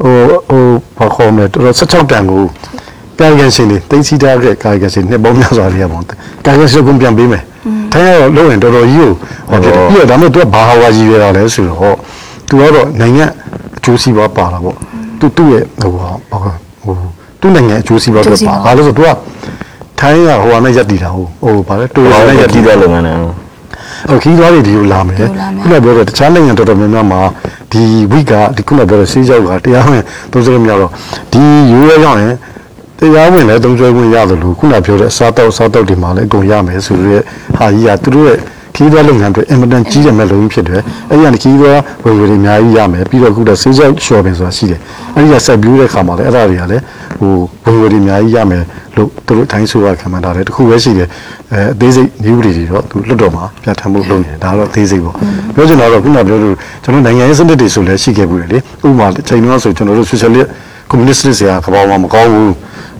[0.00, 0.12] ဟို
[0.48, 0.62] ဟို
[0.98, 2.42] ဘာခေါ်မလဲတော်တော်16တန်ကို
[3.18, 6.06] ကာယကံရှင်တွေတင်းစီထားတဲ့ကာယကံရှင်နှစ်ပေါင်းများစွာလေးရပါဘူး
[6.44, 7.42] ကာယကံရှင်ကပြန်ပေးမယ်
[7.92, 9.10] ထိုင်ရတော့လုံးရင်တော်တော်ကြီးကို
[9.50, 11.96] ဟောပြတယ်ပြီးတော့ဒါမှမဟုတ်သူကဘာဟာဝါကြီးရတာလဲဆိုတော့
[12.48, 14.76] သူကတော့နိုင်ငံအ ကျိုးစီးပွားပါတာပေါ့
[15.20, 16.94] သူသူ့ရဲ့ဟိုဟာဟို
[17.40, 19.16] သူ့နိုင်ငံအကျိုးစီးပွားတော့ပါဘာလို့ဆိုတော့သူက
[20.00, 27.20] ထိုင်းကဟိုဟာနဲ့ရက်တည်တာဟိုဟိုဗါလဲတူရဘာနဲ့လဲရက်တကြည်ည့်တာတဲ့လုပ်ငန်းနဲ့ဟိုခီးသွားတွေဒီကိုလာမယ်ခုနပြောတဲ့တခြားနိုင်ငံတော်တော်များများမှာ
[27.72, 30.02] ဒီဝိကဒီခုနပြောတဲ့ဆေးကြောက်ကတရားဝင်
[30.32, 30.90] သုံးစွဲများတော့
[31.32, 32.34] ဒီရိုးရဲရောက်ရင်
[32.98, 37.18] တရားဝင်လည်းသုံးစွဲခွင့်ရတယ်လို့ခုနပြောတဲ့အစားတောက်စားတောက်တွေမှာလည်းအကုန်ရမယ်ဆိုရဲ
[37.56, 38.38] ဟာကြီးကသူတို့ရဲ့
[38.76, 40.80] ခီးသွားလုပ်ငန်းတွေအင်မတန်ကြီးတယ်မဲ့လုပ်ရင်းဖြစ်တယ်
[41.10, 44.80] အဲ့ဒီကနေခီးသွားဝယ်ဝယ်တွေအများကြီးရမယ်ပြီးတော့ခုတော့ဆေးကြောက်လျှော်ပင်ဆိုတာရှိတယ်
[45.14, 46.82] အဲ့ဒီကဆက်ပြီးတဲ့ခါမှာလည်းအဲ့ဒါတွေကလည်း
[47.18, 47.32] ဟို
[47.64, 48.62] ဝယ်ဝယ်တွေအများကြီးရမယ်
[48.96, 51.08] လို့သူတို့အတိုင်းဆိုတာခံမှန်းထားတယ်တခုပဲရှိတယ်
[51.52, 55.14] အဲအသေးစိတ်နည်းဥပဒေတွေတော့သူလွတ်တော်မှာပြဋ္ဌာန်းမှုလုပ်နေတယ်ဒါကတော့အသေးစိတ်ပေါ့
[55.54, 60.48] ပြောချင်တာတော့ခုနပြောလို့ကျွန်တော်နိုင်ငံရေးစနစ်တွေဆိုလည်းရှိခဲ့ဘူးလေဥပမာချိန်တော့ဆိုကျွန်တော်တို့ socialist
[60.90, 62.52] communist ဆရာကဘာမှမကောင်းဘူး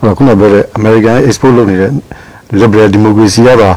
[0.02, 1.90] ဟိုခုနပြောတဲ့ American export လုပ်နေတဲ့
[2.60, 3.70] liberal democracy ကပါ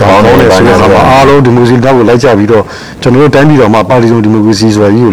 [0.00, 2.64] တောင်းနေဆိုတော့အားလုံးဒီမိုကရေစီတောက်ကိုလိုက်ကြပြီးတော့
[3.02, 5.12] ကျွန်တော်တို့တိုင်းပြည်တော်မှာပါတီစုံဒီမိုကရေစီဆိုတာကြီးကို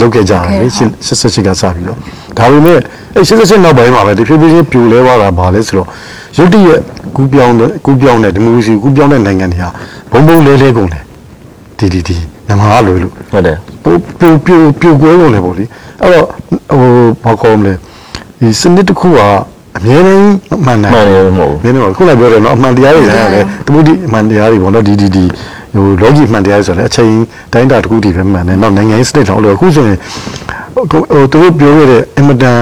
[0.00, 1.98] လုပ်ခဲ့ကြတယ်လေရှစ်ဆက်ချစ်ကစပြီးတော့
[2.38, 2.78] ဒါပေမဲ့
[3.14, 5.88] အဲ့ရှစ်ဆက်နောက်ပိုင်းမှာပဲတဖြည်းဖြည်းချင်းပြိုလဲသွားတာပါလဲဆိုတော့
[6.36, 6.80] ရုတ်တရက်
[7.16, 9.68] ကူးပြောင်းတဲ့ကူးပြောင်းတဲ့ဒီမိုကရေစီကူးပြောင်းတဲ့နိုင်ငံတွေဟာ
[10.12, 11.02] ဘုံဘုံလဲလဲကုန်တယ်
[11.78, 15.64] ဒီဒီဒီမြန်မာလွယ်လို့ဟုတ်တယ်ပိုပြိုပြိုပြိုကွဲကုန်တယ်ပေါ့လေ
[16.02, 16.26] အဲ့တော့
[16.70, 16.90] ဟို
[17.24, 17.74] ဘာခေါ်မလဲ
[18.40, 19.20] ဒီစနစ်တစ်ခုက
[19.76, 20.24] အမြဲတမ်း
[20.66, 25.24] မှန်တယ်မှန်တယ်မဟုတ်မင်းတို့ကခုနကပြောတယ်နော်အမှန်တရားတွေလည်းရတယ်သမုဒိအမှန်တရားတွေပေါ့နော်ဒီဒီဒီ
[25.74, 27.12] ဟိုလောကီအမှန်တရားတွေဆိုလည်းအချိန်
[27.52, 29.98] တိုင်းတာတစ်ခုတည်းပဲမှန်တယ်နောက်နိုင်ငံရေးစနစ်တော့လို့အခုဆိုရင်
[30.74, 32.58] ဟိုဟိုသူတို့ပြောခဲ့တဲ့အင်မတန်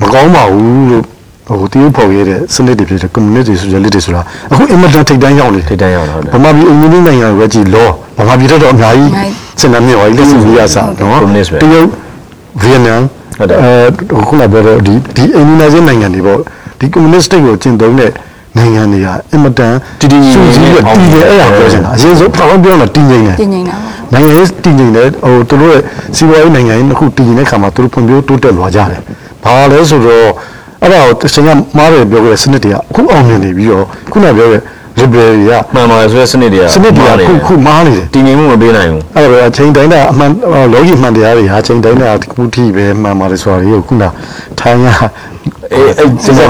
[0.00, 1.02] မကောင်းပါဘူးလို့
[1.48, 9.10] ဟိုတရုတ်ဖော်ခဲ့တဲ့စနစ်တွေဖြစ်တဲ့ communist တွေ socialist တွေဆိုတာအခုအင်မတန်ထိပ်တန်းရောက်နေထိတ်တန်းရောက်တာဟုတ်တယ်ဗမာပြည်အင်ဂျင်နီယာနိုင်ငံပဲကြည်လောဗမာပြည်တော့အများကြီး
[9.60, 11.88] စင်နာမြေပါလိမ့်စီရစားနော် Communist ပဲတရုတ်
[12.60, 13.00] ဗီယက်နမ်
[13.38, 16.38] ဟုတ်တယ်အဲခုနပြောတော့ဒီဒီအင်ဂျင်နီယာနိုင်ငံတွေပေါ့
[16.78, 18.12] ဒီ communist state ကိုကျင့်သုံးတဲ့
[18.56, 25.82] နိုင်ငံတွေကအင်မတန်တည်တည်ငြိမ်ငြိမ်စူးစီးပြီးနဲ့တည်တယ်အဲ့ဒါပြောချင်တာအရင်ဆုံးဘာမှပြောတာတည်ငြိမ်တယ်တည်ငြိမ်တာပေါ့နိုင်ငံရေးတည်ငြိမ်တယ်ဟိုသူတို့ရဲ့
[26.16, 29.00] စီးပွားရေးနိုင်ငံရေးတစ်ခုတည်ငြိမ်တဲ့ခါမှာသူတို့ဖွံ့ဖြိုးတိုးတက်လာကြတယ်။
[29.44, 30.28] ဘာလဲဆိုတော့
[30.82, 34.62] အဲ့ဒါကိုတချင်ကမားတယ်ပြောခဲ့တဲ့စနစ်တွေကအခုအောင်မြင်နေပြီးတော့ခုနပြောတဲ့
[35.00, 40.30] liberal တွေကမှန်ပါတယ်ဆိုတဲ့စနစ်တွေကစနစ်တွေကခုခုမားနေတယ်တည်ငြိမ်မှုမပေးနိုင်ဘူးအဲ့ဒါပဲအချိန်တိုင်းတာအမှန်
[40.72, 44.04] လောကီမှန်တရားတွေဟာအချိန်တိုင်းတာတစ်ခုထိပဲမှန်ပါတယ်ဆိုတာတွေကိုခုန
[44.60, 44.88] ထိုင်းရ
[45.72, 46.46] အေးအဲ့စစကအ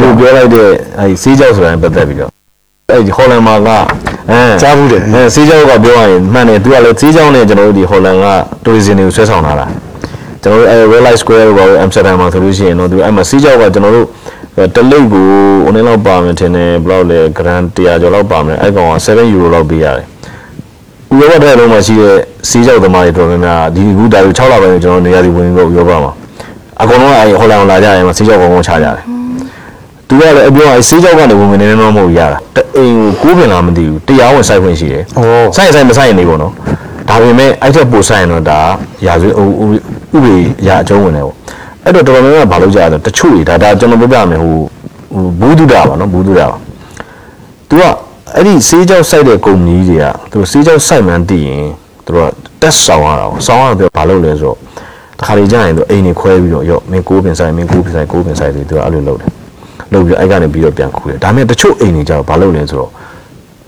[0.00, 2.30] ခုပြောလိုက်တဲ့အဲ့စီးကြောက်ဆိုတာနဲ့ပတ်သက်ပြီးတော့
[2.90, 3.68] အဲ့ဒီဟော်လန်မာက
[4.30, 8.26] အဲကြားဘူးတယ်အဲစီးကြောက်ကပြောရရင်မှန်တယ်သူကလည်းစီးကြောက်နဲ့ကျွန်တော်တို့ဒီဟော်လန်က
[8.64, 9.66] တူရီဇင်တွေကိုဆွဲဆောင်လာတာ
[10.42, 14.06] ကျွန်တော်တို့အဲ Real Life Square ဘောအမ်စတာဒမ်မှာဆိုလို့ရှိရင်တော့သူအဲ့မှာစီးကြောက်ကကျွန်တော်တို့
[14.74, 15.28] တလိပ်ကို
[15.66, 20.06] အနည်းလောက်ပါမယ်ထင်တယ်ဘယ်လောက်လဲဂရန်100ကျော်လောက်ပါမယ်အဲ့ကောင်က7ယူရိုလောက်ပေးရတယ်
[21.12, 22.16] ဥရောပတဲ့လုံးမှာရှိတဲ့
[22.48, 26.12] စီးကြောက်သမားတွေတော်တော်များများဒီခုဒါတွေ6လပိုင်းကျွန်တော်နေရာဒီဝင်ပြီးတော့ဥရောပမှာ
[26.80, 28.96] အကုန်လုံးအဲဟိုလန်လာကြရင်စီးကြောက်ကောင်းကောင်းချကြတယ်
[30.08, 36.52] သူကလည်းအပြောအဲစီးကြောက်ကနေဝင်နေနေတော့မဟုတ်ရတာတအိမ်ကိုကိုးပင်လာမသိဘူးတရားဝင်စိုက်ခွင့်ရှိတယ်ဩစိုက်ရင်စိုက်မစိုက်ရင်နေပေါ့နော်
[37.08, 38.60] ဒါပေမဲ့အဲ့ထက်ပိုစိုက်ရင်တော့ဒါ
[39.06, 39.66] ရာဇဝဥ
[40.14, 40.34] ဥပဒေ
[40.68, 41.36] ရာအကျုံးဝင်တယ်ပေါ့
[41.84, 44.56] အဲ့တော့တော်တော်များများဘာလို့ကြရလဲတချို့တွေဒါဒါကျွန်တော်ပြောပြမယ်ဟို
[45.12, 46.48] ဟိုဘူးတုဒ္ဒပါနော်ဘူးတုဒ္ဒပါ
[47.68, 47.82] သူက
[48.36, 51.66] အဲ့ဒီစေးကြောက်စိုက်တဲ့ကုမ္ပဏီတွေကသူစေးကြောက်စိုက်မှန်းသိရင်
[52.06, 52.18] သူက
[52.60, 54.56] တက်ဆောင်ရတာပေါ့ဆောင်ရတော့ဘာလုပ်လဲဆိုတော့
[55.18, 59.30] တခါလေကြာရင်သူအိမ်နေခွဲပြီးတော့ရော့မင်းကိုးပင်ဆိုင်မင်းကိုးပင်ဆိုင်ကိုးပင်ဆိုင်တွေသူကအဲ့လိုလုပ်တယ်
[59.92, 62.90] လုပ်ပြီးအဲ့ကနေပြီးတော့ပြန်ခူးတယ်ဒါပေမဲ့တချို့အိမ်တွေကျတော့ဘာလုပ်လဲဆိုတော့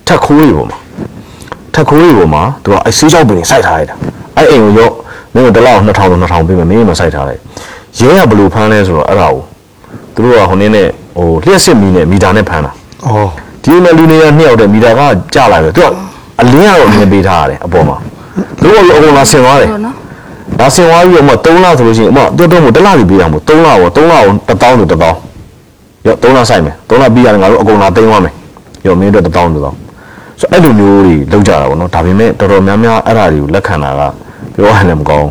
[0.06, 0.78] ထက်ခိုးတွေပေါ်မှာ
[1.74, 3.94] ထက်ခိုးတွေပေါ်မှာသူကအဲ့စေးကြောက်ပင်စိုက်ထားလိုက်တာ
[4.36, 4.92] အဲ့အိမ်ကိုရော့
[5.34, 7.40] မင်းတို့တစ်လောက်2000တော့2000ပေးမယ်မင်းမစိုက်ထားလိုက်
[7.98, 9.42] ရဲကဘယ်လိုဖမ်းလဲဆိုတော့အဲ့ဒါကို
[10.14, 13.18] သူတို့ကဟိုနေ့နဲ့ဟိုလျှက်စစ်မီနဲ့မီတာနဲ့ဖမ်းတာဩ
[13.62, 15.00] ဒီမှာလူနေရနှစ်ယောက်တည်းမီတာက
[15.34, 15.92] ကျလာတယ်သူက
[16.40, 17.96] အလင်းကတော့မြင်ပေးထားရတယ်အပေါ်မှာ
[18.62, 19.94] သူကအကုန်လာဆင်သွားတယ်ဟုတ်နော်
[20.60, 28.34] ဒါဆင်သွားပြီးတော့မှ3လဆိုလို့ရှိရင်အမတော်တော်မို့တစ်လပြီးပေးရမို့3လရော3လကို1000ဆို1000ရော3လဆိုင်မယ်3လပြီးရတယ်ငါတို့အကုန်လာသိမ်းသွားမယ်
[28.86, 34.00] ရောမင်းတို့1000 1000ဆိုအဲ့လိုမျိုးတွေလောက်ကြတာပေါ့နော်ဒါပေမဲ့တော်တော်များများအဲ့ဒါတွေကိုလက်ခံတာက
[34.54, 35.28] ပြောရရင်လည်းမကောင်း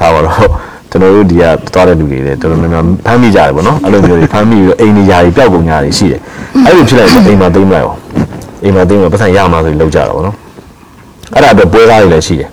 [0.00, 6.20] ဒါပါတော့ ကျွန်တော်တို့ဒီကသွားတဲ့လူတွေလည်းတော်တော်များများဖမ်းမိကြတယ်ပေါ့နော်အဲ့လိုမျိုးတွေဖမ်းမိပြီးတော့အိမ်နေရာတွေပျောက်ကုန်ကြတွေရှိတယ်
[6.66, 7.98] အဲ့လိုဖြစ်လိုက်ရင်အိမ်မှာသိမ်းလိုက်အောင်
[8.64, 10.36] အိမ်မှာသိမ်းမှာပတ်စံရမှာဆိုလောက်ကြတာပေါ့နော်
[11.34, 12.48] အဲ့ဒါအတွက်ပွဲသားတွေလည်းရှိတယ်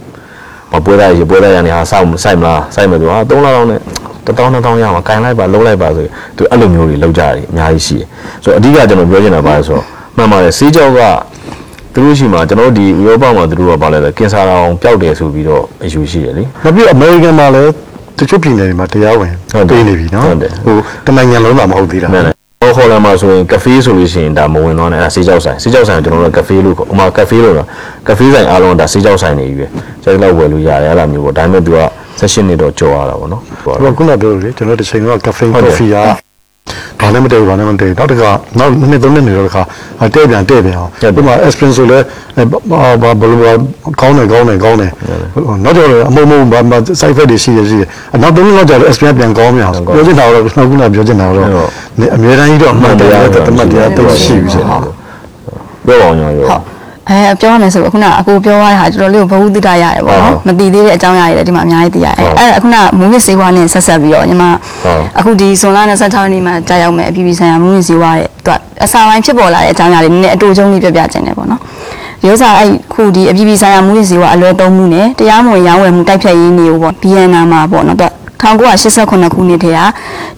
[0.71, 3.79] မပွဲသားရေပွဲသားရနေဟာစောက်စိုက်မလားစိုက်မယ်သူဟာ3လလောက်နဲ့
[4.25, 8.07] 1000 2000ရမှာကင်လိုက်ပါလုံးလိုက်ပါဆိုရင်သူအဲ့လိုမျိုးတွေလောက်ကြတယ်အများကြီးရှိတယ်
[8.43, 9.85] ဆိုတော့အဓိကကျွန်တော်ပြောချင်တာပါလဲဆိုတော့
[10.17, 11.01] မှန်ပါတယ်စေးကြောက်က
[11.93, 17.71] သူတို့ရှိမှာကျွန်တော်တို့ဒီဥရောပမှာသူတို့ကပါလဲဆိုကင်ဆာအောင်ပျောက်တယ်ဆိုပြီးတော့အယူရှိတယ်လေနောက်ပြီးအမေရိကန်မှာလည်း
[18.19, 27.67] တချို့ပြည်နယ်တွေမှာတရားဝင်ဟုတ်တယ်ပေးနေပြီနော်ဟုတ်တယ်ဟိုတနိုင်ငံလုံးသာမဟုတ်သေးတာမှန်တယ်ဟောခေါ်လာမှာဆိုရင်ကဖေးဆိုလို့ရှိရင်ဒါမဝင်တော့နဲ့အဲ့ဒါစေးကြောက်ဆိုင်စေးကြောက်ဆိုင်ကိုကျွန်တော်တို့ကဖေးလို့ခေါ်ဥမာကဖေးလို့တော့
[28.07, 29.67] ကဖေးဆိုင်အားလုံးကဒါစေးကြောက်ဆိုင်နေပြီပဲ
[30.03, 31.79] ကျတော့ဝယ်လို့ရတယ်အဲ့ဒါမျိုးပေါ့ဒါပေမဲ့သူက
[32.19, 35.95] 16နှစ်တော့ကြော်ရတာပေါ့နော်ဟိုခုနပြောလို့လေကျွန်တော်တစ်ချိန်တော့ကဖေးဟုတ်တယ်ကော်ဖီက
[37.01, 39.61] ဘာနဲ့မတည့်ဘူးဘာနဲ့မတည့်ဘူးနောက်တစ်ခါနောက်နှစ်သုံးနှစ်နေတော့တစ်ခါ
[40.03, 41.99] အတဲ့ပြန်တဲ့ပြန်အောင်ဟုတ်တယ်ဒီမှာ espresso လဲ
[42.37, 43.39] အဲဘာဘာဘယ်လို
[44.01, 44.91] ကောင်းတယ်ကောင်းတယ်ကောင်းတယ်
[45.63, 46.39] နောက်တော့အမုံမုံ
[46.71, 51.45] ဘာ side effect တွေရှိရရှိတယ်အနောက်သုံးနှစ်လောက်ကျတော့ espresso ပြန်ကောင်းမြန်အောင်ပြောချင်တာတော့နောက်ခုနပြောချင်တာတော့
[52.15, 54.81] အများတန်းကြီးတော့အမှန်တရားတမတ်တရားတိတ်ရှိပြီဆိုတော့
[55.85, 56.76] ပြောပါအောင်ရောရောဟုတ်
[57.09, 64.57] အဲပြောရမယ်ဆိုတော့ခုနအကိုပြောရတဲ့ဟာတော်တော်လေးကိုဘဝတိတရတယ်ပေါ့ဟုတ်နော်မတည်သေးတဲ့အကြောင်းအရာတွေလည်းဒီမှာအများကြီးသိရတယ်ဟုတ်အဲအခုနမူးမစ်စေဝါနဲ့ဆက်ဆက်ပြီးတော့ညီမဟုတ်
[65.19, 71.61] အခုဒီဇွန်လ26ရက်နေ့မှာကြာရောက်မယ်အပြည်ပြည်ဆိုင်ရာမူးမစ်စေဝါရဲ့သူကအစာပိုင်းဖြစ်ပေါ်လာတဲ့အကြောင်းအရာတွေနည်းနည်းအတူချုံလေးပြပြခြင်းတယ်ပေါ့နော်
[72.21, 78.07] ဒီဥစ္စာအဲ့ခုဒီအပြည်ပြည်ဆိုင်ရာမူးမစ်စေဝါအလွဲသုံးမှုနဲ့တရားမဝင်ရောင်းဝယ်မှုတိုက်ဖြတ်ရေးနေကိုပေါ့ BNN မှာပေါ့နော်သူ
[78.43, 79.15] 1989ခု
[79.49, 79.79] နှစ်ထဲက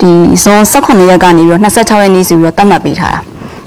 [0.02, 0.10] ဒီ
[0.44, 3.22] ဇွန်18ရက်ကနေပြီးတော့26ရက်နေ့ဆိုပြီးတော့တတ်မှတ်ပေးထားတာ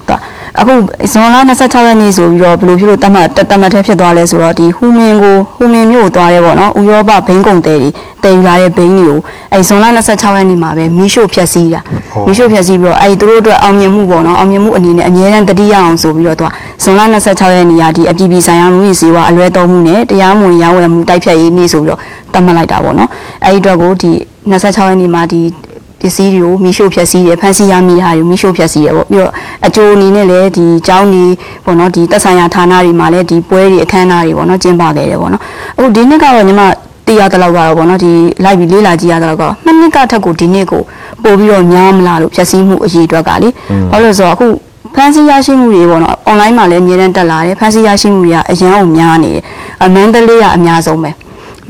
[0.08, 0.18] သူက
[0.60, 0.74] အခု
[1.12, 7.88] ဇွန်လ26ရက်နေ့ဆိုပြီးတော့ဘယ်လိုဖြစ်လို့တတ်မှတ်တတ်မှတ်ထဲဖြစ်သွားလဲဆိုတော့ဒီဟူမင်ကိုဟူမင်မြို့ကိုသွားရဲပေါ့နော်ဥရောပဘိန်းကုံတဲတွေ
[8.22, 9.18] တည်ယူလာတဲ့ဘိန်းတွေကို
[9.52, 11.80] အဲဇွန်လ26ရက်နေ့မှာပဲမီးရှို့ဖျက်ဆီးတာ
[12.26, 16.48] မီးရှို့ဖျက်ဆီးပြီးတော့အဲဒီသူတို့အတွက်အောင်မြင်မှုပေါ့နော်အောင်မြင်မှုအနေနဲ့အမြဲတမ်းတတိယအောင်ဆိုပြီးတော့သူက
[16.82, 22.00] ဇွန်လ26ရက်နေ့ကဒီအပြည်ပြည်ဆိုင်ရာမှုရေးစီဝါအလွဲသုံးမှုနဲ့တရားမဝင်ရောင်းဝယ်မှုတိုက်ဖြတ်ရေးနေ့ဆိုပြီးတော့
[22.32, 23.10] တတ်မှတ်လိုက်တာပေါ့နော်
[23.44, 24.10] အဲဒီအတွက်ကိုဒီ
[24.50, 25.40] 26ရက်နေ့မှာဒီ
[26.02, 29.32] ပစ္စည်းတွေကိုမိရှို့ဖျက်ဆီးတယ်ဖန်ဆီးရမိတာတွေကိုမိရှို့ဖျက်ဆီးတယ်ပေါ့ပြီးတော့
[29.66, 31.24] အကျိုးအနေနဲ့လည်းဒီကျောင်းတွေ
[31.64, 35.42] ပေါ့နော်ဒီသက်ဆိုင်ရာဌာနတွေမှာလည်းဒီပွဲတွေအခမ်းအနားတွေပေါ့နော်ကျင်းပခဲ့တယ်ပေါ့နော်
[35.76, 36.62] အခုဒီနှစ်ကတော့ညီမ
[37.06, 38.12] သိရတဲ့လောက်ကတော့ပေါ့နော်ဒီ
[38.44, 40.82] လိုက်ပြီးလေးလာကြည့်ရတဲ့လောက်ကတော့နှစ်နှစ်ကထက်ကိုဒီနှစ်ကို
[41.22, 43.48] ပို့ပြီးတော့များမလားလို့ဖျက်ဆီးမှုအရေးအတွက်ကလေ
[43.90, 44.46] ဘာလို့လဲဆိုတော့အခု
[44.94, 49.42] ဖန်ဆီးရရှိမှုတွေပေါ့နော်အွန်လိုင်းမှာလည်းအများတန်းတက်လာတယ်ဖန်ဆီးရရှိမှုတွေကအရန်အောင်များနေတယ်
[49.84, 51.10] အမန္တလေးကအများဆုံးပဲ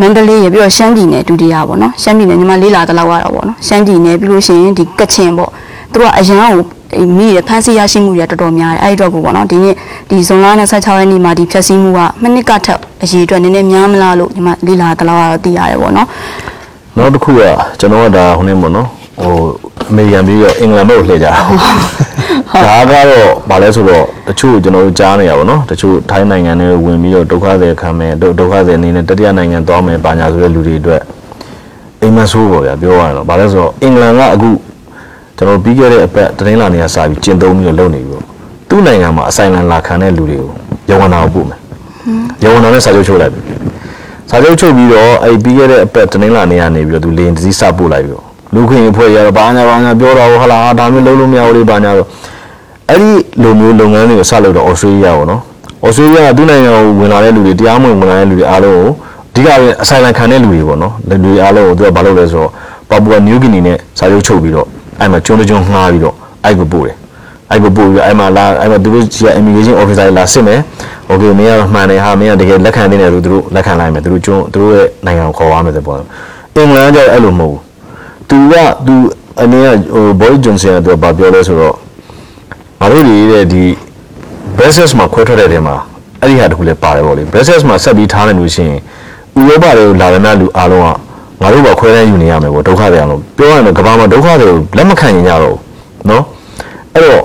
[0.01, 5.51] မန္တလေးရပြီးတော့ရှမ်းပြည်နယ်ဒုတိယပေါ့နော်ရှမ်းပြည်နယ်ညီမလေးလာတဲ့လောက်ကတော့ပေါ့နော်ရှမ်းပြည်နယ်ပြီးလို့ရှိရင်ဒီကချင်ပေါ့
[5.93, 9.75] သူတို့ကအရန်ကိုအဲ့မိရဖမ်းဆီးရရှိမှုတွေတော်တော်များတယ်အဲ့ဒီတော့ကိုပေါ့နော်ဒီနေ့
[10.11, 16.09] ဒီဇွန်လ26ရက်နေ့မှာဒီဖြတ်စည်းမှုကမနစ်ကထက်အရေးအတွက်နည်းနည်းများမလားလို့ညီမလေးလာတဲ့လောက်ကတော့သိရတယ်ပေါ့နော်
[16.97, 17.41] နောက်တစ်ခုက
[17.81, 18.87] ကျွန်တော်ကဒါဟိုနေပေါ့နော်
[19.23, 19.35] ဟို
[19.72, 21.33] တ အမေရိကန်ပြီးတော့အင်္ဂလန်ဘက်ကိုလှည့်ကြတာ
[22.67, 31.03] ဒါကတော့ဗာလဲဆိုတော့တချို့ကျွန်တော်တို့ကြားနေရပါတော့တချို့ထိုင်းနိုင်ငံတွေဝင်ပြီးတော့ဒုက္ခသည်ခံမယ်ဒုဒုက္ခသည်အနေနဲ့တတိယနိုင်ငံသွားမယ်ပါညာဆိုတဲ့လူတွေအတွက်
[32.03, 34.51] အိမ်မဆိုးပေါ့ဗျာပြောရရင်တော့ဗာလဲဆိုတော့အင်္ဂလန်ကအခု
[35.37, 38.25] ကျွန်တော်ပြီးခဲ့တဲ့အပတ်တရင်လာနေရစပြီးကျင့်သုံးပြီးတော့လုပ်နေပြီပေါ့
[38.69, 40.51] သူ့နိုင်ငံမှာအဆိုင်လန်လာခံတဲ့လူတွေကို
[40.91, 41.59] ယဝနာကိုပို့မယ်
[42.43, 43.41] ယဝနာနဲ့စာချုပ်ချုပ်လိုက်ပြီ
[44.31, 52.09] စာချုပ်ချုပ်ပြီးတော့အဲ့ပြီးခဲ့တဲ့အပတ်တနင်္လာနေ့ကနေပြီးတော့သူလေရင်တစည်းစပို့လိုက်ပြီးတော့ လူခွင့်အဖွဲ့ရတော့ဘာညာဘာညာပြောတော့ဟလာဒါမျိုးလုံးလုံးမရဘူးလေဘာညာတော့
[52.91, 53.11] အဲ့ဒီ
[53.43, 55.41] လိုမျိုးလုပ်ငန်းတွေကိုစလုပ်တော့ဩစတြေးလျပေါ့နော်
[55.87, 58.91] ဩစတြေးလျကသူ့နိုင်ငံကိုဝင်လာတဲ့လူတွေတရားမဝင်ဝင်လာတဲ့လူတွေအားလုံးကို
[59.31, 62.51] အဓိကပဲအဆိုင်လန်ခံတဲ့လူတွေပေါ့နော်လူတွေအားလုံးကိုသူကဘာလုပ်လဲဆိုတော့
[62.91, 64.67] ပါပူဝါနယူးဂီနီနဲ့စာချုပ်ချုပ်ပြီးတော့
[65.01, 66.97] အဲ့မှာကျွန်းတကျွန်းငှားပြီးတော့အဲ့ကိုပို့တယ်
[67.51, 70.61] အဲ့ကိုပို့ပြီးအဲ့မှာလာအဲ့မှာသူတို့ကြီးက immigration officer လာစစ်မယ်။
[71.11, 75.97] okay မင်းကမှန်တယ်ဟာမင်းကတကယ်လက်ခံနေတယ်လို့သူတို့လက်ခံလိုက်မယ်သူတို့ကျွန်းသူတို့ရဲ့နိုင်ငံကိုခေါ်သွားမယ်ဆိုပေါ့။
[76.57, 77.61] အင်္ဂလန်ကအဲ့လိုမဟုတ်ဘူး။
[78.31, 78.55] तू က
[78.87, 78.95] तू
[79.43, 81.75] အနေကဟို Boris Johnson ကသူကဘာပြောလဲဆိုတော့
[82.81, 83.65] ငါတို့တွေတဲ့ဒီ
[84.57, 85.77] Brexit မှာခွဲထွက်တဲ့တဲမှာ
[86.21, 88.81] အဲ့ဒီဟာတခုလည်းပါတယ်ပေါ့လေ Brexit မှာဆက်ပြီးထားနေလို့ရှိရင်
[89.39, 90.87] ဥရောပတွေကိုလာရမယ့်လူအားလုံးက
[91.43, 95.59] ငါတို့ဘာခွဲတန်းယူနေရမယ်ပေါ့ဒုက္ခတွေအောင်လို့ပြောရရင်ကမ္ဘာမှာဒုက္ခတွေကိုလက်မခံရင်ကြတော့ဘူး
[96.11, 96.25] နော်
[96.95, 97.23] အဲ့တော့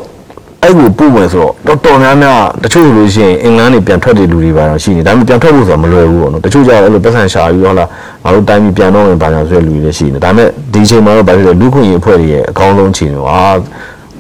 [0.68, 7.90] အဲ့ကိုပို့မယ်ဆိုတော့တော်တော်များများတချို့ဆိုလို့ရှိရင်အင်္ဂလန်နေပြန်ထွက်တဲ့လူတွေပါတော့ရှိနေဒါပေမဲ့ပြန်ထွက်ဖို့ဆိုတာမလွယ်ဘူးပေါ့နော်တချို့ကျတော့အဲ့လိုပတ်စံရှာပြီးတော့လား
[8.24, 13.44] ငါတို့တိုင်းပြည်ပြန်တော့မယ်ဘာညာဆိုတဲ့လူတွေလည်းရှိနေဒါပေမဲ့ဒီအချိန်မှာတော့ဘာဖြစ်လဲလူခွင့်ရေးအဖွဲ့တွေရဲ့အကောင်းဆုံးချိန်တွေဟာ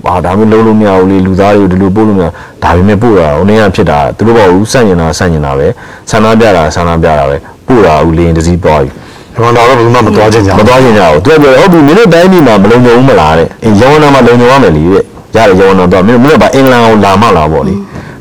[0.05, 2.27] ဟာဒါမျိုးလုံးလို့မရဘူးလေလူသားတွေကိုဒီလိုပို့လို့မရ
[2.63, 5.67] ဒါပေမဲ့ပို့တာဟိုနေ့ကဖြစ်တာသူတို့ဘာဘူးစန့်ကျင်တာစန့်ကျင်တာပဲ
[6.09, 7.35] ဆန္ဒပြတာဆန္ဒပြတာပဲ
[7.67, 8.89] ပို့တာဦးလေရင်တစည်းသွားပြီ
[9.33, 15.03] ဒီမှာတော့ဘယ်သူမှမသွားခြင်းကြမဘူးသွားချင်ကြဘူးသူကပြောဟုတ်ပြီမင်းတို့တိုင်းပြည်မှာမလုံခြုံဘူးမလားတဲ့အင်းရောင်းနာမှာလုံခြုံရမယ်လေတဲ့
[15.35, 17.73] ရတယ်ရောင်းနာတော့မင်းတို့မင်းတို့ဘာအင်္ဂလန်ကိုလာမလာပေါ့လေ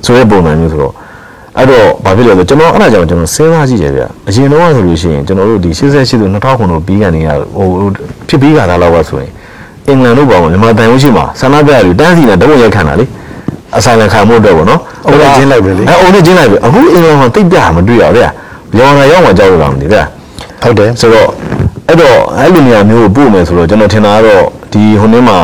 [0.05, 0.95] ဆိုတဲ့ပုံစံမျိုးဆိုတော့
[1.59, 7.67] အဲ့တော့ဘာဖြစ်လဲဆိုကျွန်တော်အဲ့ဒါကြောင့်ကျွန်တော်စဉ်းစားကြည့်တယ်ဗျအရင်တော့ဆိုလို့ရှိရင်ကျွန်တော်တို့ဒီ88တို့2000ခုတို့ပြီးကနေရဟို
[8.29, 9.31] ဖြစ်ပြီးကြတာတော့ဆိုရင်
[9.89, 13.07] အင်္ဂလန်တို့ပေါ့မြန်မာတန်ရုံးရှိမှာဆန္ဒပြရည်တန်းစီနဲ့တဝက်ရက်ခံတာလေ
[13.77, 15.15] အဆိုင်လက်ခံမှုတော့ပေါ့နော်အဲ
[16.01, 18.23] အုံးနေချင်းလိုက်ပဲအခုအင်္ဂလန်မှာတိတ်ပြမတွေ့ရဗျ
[18.79, 19.97] ရောင်းနာရောက်မှကြောက်လို့လားမသိဗျ
[20.63, 21.29] ဟုတ်တယ်ဆိုတော့
[21.89, 25.39] အဲ့တော့အဲ့လိုနေရာမျိုးကိုပို့မယ်ဆိုတော့ကျွန်တော်ထင်တာကတော့ဒီဟိုနေ့မှာ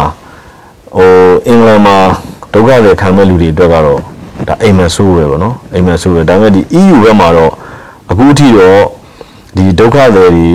[0.96, 1.10] ဟို
[1.46, 1.96] အင်္ဂလန်မှာ
[2.52, 4.00] ဒုက္ခတွေခံမဲ့လူတွေအတွက်ကတော့
[4.48, 7.52] ဒါအိမ်မက်ဆိုးပဲပေါ့နော်အိမ်မက်ဆိုးပဲဒါပေမဲ့ဒီ EU ဘက်မှာတော့
[8.10, 8.80] အခုအထိတော့
[9.56, 10.48] ဒီဒုက္ခတွေတွေ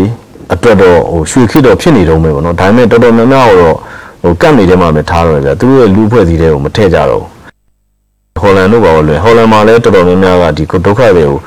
[0.53, 3.75] အတွက်တော့ဟိုရွှေခေတ်တော့ဖြစ်နေတော့မယ်ပေါ့နော်ဒါပေမဲ့တော်တော်များများတော့
[4.21, 11.37] ဟိုကတ်နေတဲ့မှာပဲထားတော့ကြသူတို့ရဲ့လူဖွဲ့စည်းတဲ့ကိုမထည့်ကြတော့ဘူးဟော်လန်တို့ပါလို့ဟော်လန်မှာလည်းတော်တော်များများကဒီဒုက္ခတွေကို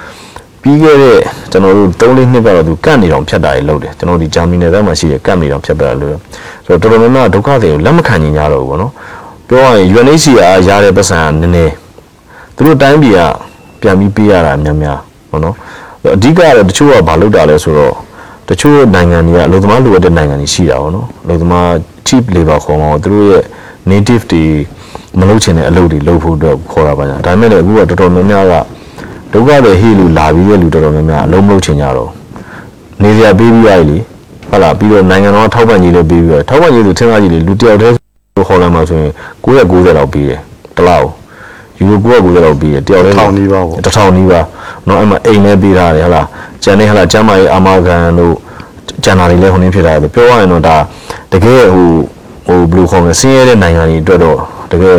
[0.62, 1.18] ပြီးခဲ့တဲ့
[1.52, 6.16] ကျွန်တော်တို့3-4နှစ်ကတော့သူကန့်နေတောင်ဖြတ်တာတွေလုပ်တယ်ကျွန်တော်ဒီဂျာမနီနယ်သားမှာရှိတဲ့ကန့်နေတောင်ဖြတ်တာလို့
[6.66, 8.92] ဆိုတော့တော်တော်များများဒုက္ခတွေကိုလက်မခံနိုင်ကြတော့ဘူးပေါ့နော်
[9.48, 11.72] ပြောရရင် UNHCR ရတဲ့ပတ်စံကနည်းနည်း
[12.54, 13.20] သူတို့တိုင်းပြည်က
[13.80, 14.98] ပြန်ပြီးပေးရတာများများ
[15.30, 15.54] ပေါ့နော်
[16.14, 17.94] အဓိကကတော့တချို့ကဘာလုပ်တာလဲဆိုတော့
[18.48, 21.68] တချို့နိုင်ငံတွေကအလုပ်သမားလိုအပ်တဲ့နိုင်ငံတွေရှိတာပေါ့နော်အလုပ်သမား
[22.06, 23.42] cheap labor ခေါ်မှာပေါ့သူတို့ရဲ့
[23.90, 24.44] native တွေ
[25.20, 28.54] မလုပ်ချင်တဲ့အလုပ်တွေလုပ်ဖို့အတွက်ခေါ်တာပါညာဒါပေမဲ့လည်းအခုကတော်တော်များများက
[29.33, 32.11] ဒုက္ခတွေဟိလို့လာပြီးတဲ့လူတော်တော်များများအလုံးမလုပ်ချင်ကြတော့
[33.01, 33.97] နေစရာပေးပြီးရည်လေ
[34.49, 37.93] ဟုတ်လားပြီးတော့နိုင်ငံတော်ထောက်ပံ့ကြီးလည်းပေးပြီးတော့ထောက်ပံ့ကြီးဆိုထင်သားကြီးလေလူတယောက်တည်း
[38.47, 39.11] ခေါ်လာမှဆိုရင်
[39.43, 40.39] 990လောက်ပေးတယ်
[40.75, 41.07] တစ်လောက်
[41.79, 44.41] ယူရို990လောက်ပေးတယ်တယောက်တည်း ထောင်နီးပါပေါ့ တစ်ထောင်နီးပါ
[44.85, 46.27] เนาะအဲ့မှာအိမ်လည်းပေးထားတယ်ဟလား
[46.63, 48.33] ကျန်နေဟလားကျမ်းမာရေးအာမခံတို့
[49.03, 50.75] ကျန်တာတွေလည်းဟိုနေဖြစ်တာပဲပြောရရင်တော့ဒါ
[51.31, 51.87] တကယ်ဟို
[52.47, 54.37] ဟိုဘယ်လိုခေါ်မလဲဆင်းရဲတဲ့နိုင်ငံတွေအတွက်တော့
[54.71, 54.97] တကယ်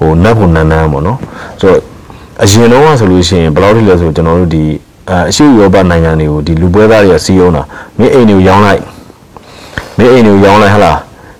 [0.00, 1.18] ဟိုနတ်ဖို့နန်းနန်းပေါ့နော်
[1.60, 1.80] ဆိုတော့
[2.43, 4.63] အရင်တော့ကဆိုလို့ရှိရင်ဘယ်လောက်ထိလဲဆိုကျွန်တော်တို့ဒီ
[5.09, 7.63] အအရှိဥရောပနိုင်ငံတွေကိုဒီလူပွဲသားတွေကစီးအောင်တာ
[7.99, 8.81] မင်းအိမ်တွေကိုရောင်းလိုက်
[9.97, 10.97] မင်းအိမ်တွေကိုရောင်းလိုက်ဟလား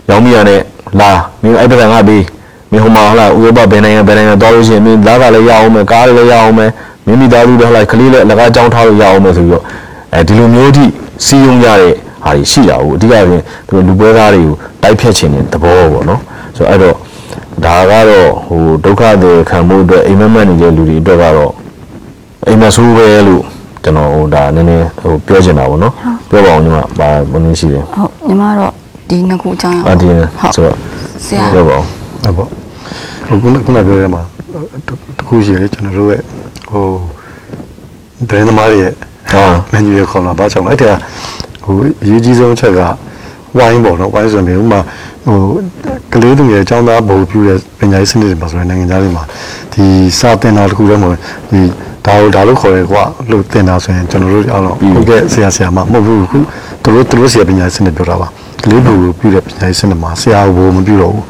[0.09, 0.61] ရောင်းမိရတဲ့
[0.99, 2.25] လာမင်းအဲ့ပဒံကပြီး
[2.71, 6.71] မင်းဟိုမှာဟလားဥရောပဘယ်နိုင်ငံဘယ်နိုင်ငံသွားလို့ရှိရင်မင်းလာတာလည်းရအောင်မယ်ကားလည်းရအောင်မယ်
[7.05, 9.63] မင်းမိသားစုလည်းဟလားကလေးလည်းလကားကြောင်းထားလို့ရအောင်မယ်ဆိုပြီးတော့
[10.13, 10.85] အဲဒီလိုမျိုးထိ
[11.25, 16.21] စီးရုံရတဲ့ဟာတွေရှိတာဟုတ်အဓိကပြင်သူတို့လူပွဲသားတွေကိုတိုက်ဖြတ်ခြင်းတဲ့သဘောပေါ့နော်
[16.55, 16.95] ဆိုတော့အဲ့တော့
[17.65, 21.53] ဒါကတော့ဟိုဒုက္ခတွေခံမှုအတွက်အိမ်မက်မက်နေတဲ့လူတွေအတွက်ကတော့
[22.47, 23.43] အိမ်မက်ဆိုးပဲလို့
[23.83, 25.93] ကျွန်တော်ဟိုဒါနည်းနည်းဟိုပြောချင်တာပေါ့နော်
[26.29, 28.71] ပြောပါအောင်ညီမဘာဘယ်နည်းရှိလဲဟုတ်ညီမတော့
[29.09, 30.07] ဒီနှစ်ခုအကြောင်းအာဒီ
[30.39, 30.75] ဟုတ်ဆိုတော့
[31.25, 31.77] ဆရာပြောပါ
[32.23, 32.47] အောင်ဟုတ်ပေါ့
[33.27, 34.21] ဟိုခုနကခုနပြောရမှာ
[35.17, 36.21] တခုရှိလေကျွန်တော်တို့ရဲ့
[36.69, 36.85] ဟို
[38.29, 38.93] ဒရင်းသမားတွေရဲ့
[39.31, 40.93] ဟာမန်နူရခေါ်လာဘာကြောင့်လဲအဲ့ဒါ
[41.63, 42.79] ဟိုအရေးကြီးဆုံးအချက်က
[43.57, 44.79] ဝိုင်းပေါ့နော်ဝိုင်းဆိုရင်ဥမာ
[45.25, 45.41] ဟို
[46.13, 49.23] ကလေးသူငယ်အကြောင်းသားဘုံပြူတဲ့ပညာရေးစနစ်တွေမှာဆိုရင်နိုင်ငံသားတွေမှာ
[49.73, 49.85] ဒီ
[50.19, 51.17] စာသင်တာတစ်ခုတည်းမဟုတ်
[51.51, 51.61] ဒီ
[52.05, 56.39] ဒါလို့ဒါလို့ခေါ်ရဲကွာလို့သင်တာဆိုရင်ကျွန်တော်တို့အားလုံးဟုတ်ကဲ့ဆရာဆရာမမဟုတ်ဘူးခု
[56.83, 58.27] သူတို့သူတို့ဆရာပညာရေးစနစ်ပြောတာပါ
[58.63, 61.25] ကလေးဘုံပြူတဲ့ပညာရေးစနစ်မှာဆရာဘုံမပြူတော့ဘူး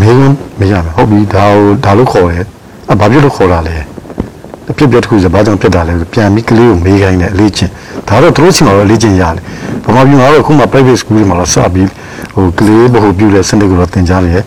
[0.00, 2.40] မင်းမရမယ်ဟုတ်ပြီဒါကိုဒါလို့ခေါ်ရဲ
[2.92, 3.76] အဘာဖြစ်လို့ခေါ်တာလဲ
[4.70, 7.72] အဖြစ်ပြတစ်ခုဆိုဘာကြောင့်ဖြစ်တာလဲဆိုပြန်ပြီးကလေးကိုမေးခိုင်းတယ်အလေးချင်း
[8.08, 9.42] ဒါတော့သူတို့စီမှာတော့အလေးချင်းရတယ်
[9.84, 11.88] ဘမာပြည်မှာတော့ခုမှ private school တွေမှာတော့စပြီး
[12.34, 14.44] ဟိုကလေးဘဟုပြုတဲ့စနစ်ကိုတော့သင်ကြားနေတယ်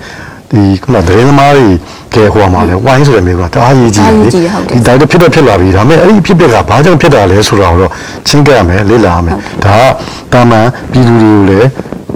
[0.51, 1.67] ဒီခုနသတင်းသမားတွေ
[2.13, 4.39] ကဲဟိုမှာလဲဝိုင်းဆိုတဲ့မျိုးကတအားရေးကြီးတယ်လေဒီ
[4.85, 7.91] တိုင်းတော့ဖြစ်တော့ဖြစ်လာပြီဒါပေမဲ့အဲ့ဒီဖြစ်ပက်ကဘာကြောင့်ဖြစ်တာလဲဆိုတာကိုတော့
[8.27, 9.75] ချင်းကပ်ရမယ်လေ့လာရမယ်ဒါ
[10.33, 11.67] ကတာမန်ပြည်သူတွေကိုလည်း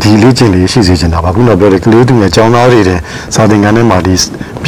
[0.08, 3.00] ဒီလေ့ကျင့်လေးရှိစေချင်တာပါခုနပြောတဲ့ကလေးသူငယ်ចောင်းသားတွေတဲ့
[3.36, 4.13] စာသင်ခန်းထဲမှာဒီ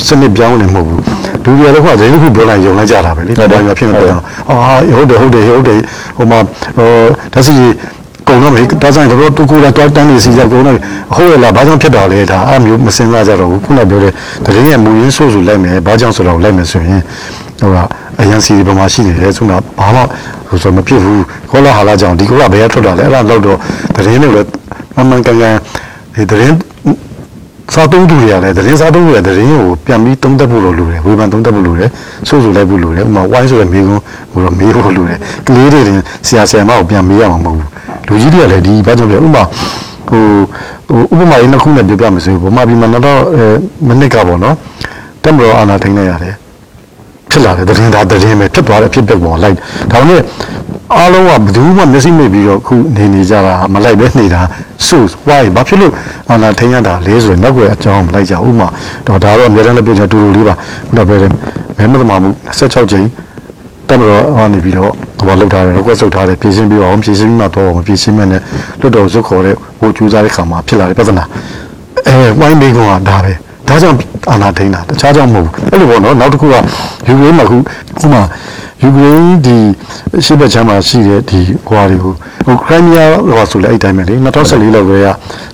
[0.08, 1.02] စနစ်ပြောင်းနေမဟုတ်ဘူး
[1.44, 4.58] လူတွေလည်းခုကသတင်းတစ်ခုပြောလိုက်ယုံလိုက်ကြတာပဲလေဒါမှဖြစ်နေတော့အာ
[4.96, 5.80] ဟုတ်တယ်ဟုတ်တယ်ဟုတ်တယ်
[6.18, 6.40] ဟိုမှာ
[6.78, 6.90] ဟို
[7.34, 7.54] ဒါစီ
[8.28, 10.78] ကုန်တော့မေဒါဆိုင်တော့တူကူလာတော့တန်းနေစီကြကုန်တော့
[11.16, 14.12] ဟုတ်ရလားဘာကြောင့်ဖြစ်တာလဲဒါအမျိုးမစင်စားကြတော့ဘူးခုနပြောတဲ့
[14.46, 17.02] တရင်ရဲ့မူရင်းဆိုးဆိုလိုက်မယ်ဘာကြောင့်ဆိုတော့လိုက်မယ်ဆိုရင်
[17.62, 17.78] ဟိုက
[18.22, 20.02] အရန်စီဒီပမာရှိနေတယ်ဆိုတာဘာမှ
[20.50, 23.58] ဟိုဆိုမဖြစ်ဘူးခေါ်လာဟာလာကြောင့်ဒီကောကဘယ်ရထွက်တာလဲအဲ့ဒါတော့တော့
[23.96, 24.48] တရင်တွေလည်း
[25.00, 25.56] မမှန်ကန်ကန်
[26.16, 26.54] ဒီတရင်
[27.74, 31.90] စားသုံးသူတွေကလည်းသတင်းစားသုံးသူတွေသတင်းကိုပြန်ပြီးသုံးသပ်ဖို့လိုတယ်ဝေဖန်သုံးသပ်ဖို့လိုတယ်
[32.28, 37.70] ဆိုးဆိုလိုက်ဖို့လိုတယ်ဥပမာဝိုင်းဆိုတဲ့မိကုန်းဟိုတော့မေးဖို့လိုတယ်ကလေးတွေတင်ဆရာဆရာမကိုပြန်မေးရမှာမဟုတ်ဘူး
[38.08, 39.44] လူကြီးတွေကလည်းဒီဘာကြောင့်လဲဥပမာ
[40.10, 40.22] ဟို
[40.90, 43.44] ဟိုဥပမာရင်းတစ်ခုနဲ့ပြောပြမယ်ဆိုရင်ဗမာပြည်မှာတော့အဲ
[43.88, 44.56] မနစ်ကပေါ့နော်
[45.24, 46.36] တက်မတော်အာနာထိန်လိုက်ရတယ်
[47.32, 49.56] ဖြစ်လာတယ်သတင်းသားသတင်းပဲဖြစ်သွားတယ်ဖြစ်ပက်ပေါ်လိုက်
[49.92, 50.22] ဒါပေမဲ့
[50.96, 54.42] အားလုံးကဘယ်သူမှမျက်စိမိတ်ပြီးတော့ခုနေနေကြတာမလိုက်ပဲနေတာ
[54.88, 55.94] ဆိုဝိုင်းဘာဖြစ်လို့
[56.30, 58.68] အာနာထိန်ရတာလဲဆိုရင်နောက်ွယ်အကြောင်းမလိုက်ကြဥပမာ
[59.08, 61.32] တော့ဒါတော့အများတန်းလည်းပြောချင်တူတူလေးပါခုနပြောတယ်
[61.78, 63.06] မဲမသမာမှု16ချိန်
[63.88, 68.42] တက်မတော်ဟောနေပြီးတော့ဟောလောက်ထားတယ်တော့ကွက်ဆုပ်ထားတယ်ပြင်ရှင်းပြီးအောင်ပြင်ရှင်းမှတော့မပြင်ရှင်းမဲ့နဲ့
[68.80, 71.26] လွတ်တော်စုခေါ်တဲ့ဟိုကျူးစားတဲ့ခါမှာဖြစ်လာတဲ့ပြဿနာ
[72.08, 73.34] အဲဝိုင်းမိကောင်ကဒါပဲ
[73.70, 73.98] ဒါကြောင့်
[74.32, 76.56] အာနာထိန်တာတခြားကြောင့်မဟုတ်ဘူးအဲ့လိုပေါ့နော်နောက်တစ်ခုက
[77.08, 77.58] ယူကရိန်းမှာခု
[78.00, 78.20] ခုမှ
[78.84, 79.58] ယူကရိန်းဒီ
[80.26, 82.14] ရှေ့ဘက်ချမ်းမှာရှိတဲ့ဒီဟွာတွေကို
[82.46, 85.10] ဟိုခရိုင်းမီးယားဟွာဆိုလဲအဲ့တိုင်းပဲလေ2014လောက်ကလေးက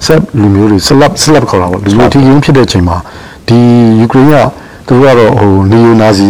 [0.06, 2.98] ဆက်လူမျိုးတွေဆလပ်ဆလပ်ခေါ်တာပေါ့လူမျိုးတီးရင်းဖြစ်တဲ့ချိန်မှာ
[3.48, 3.60] ဒီ
[4.00, 4.36] ယူကရိန်းက
[4.88, 6.30] သူတို့ကတော့ဟိုနီယိုနာဇီ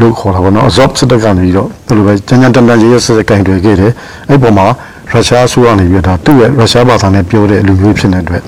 [0.00, 3.92] လို့ခေါ်တာပေါ့နော် Azov စစ်တပ်ကနေပြီးတော့ဒီလိုပဲကြမ်းကြမ်းတမ်းတမ်းရဲရဲဆက်ဆက်ကင်တွယ်ခဲ့တယ်
[4.28, 4.66] အဲ့ပေါ်မှာ
[5.12, 8.42] ရုရှားအစိုးရနေပြီးတော့ဒါသူ့ရဲ့ရုရှားဘာသာနဲ့ပြောတဲ့လူမျိုးဖြစ်နေတဲ့အတွက်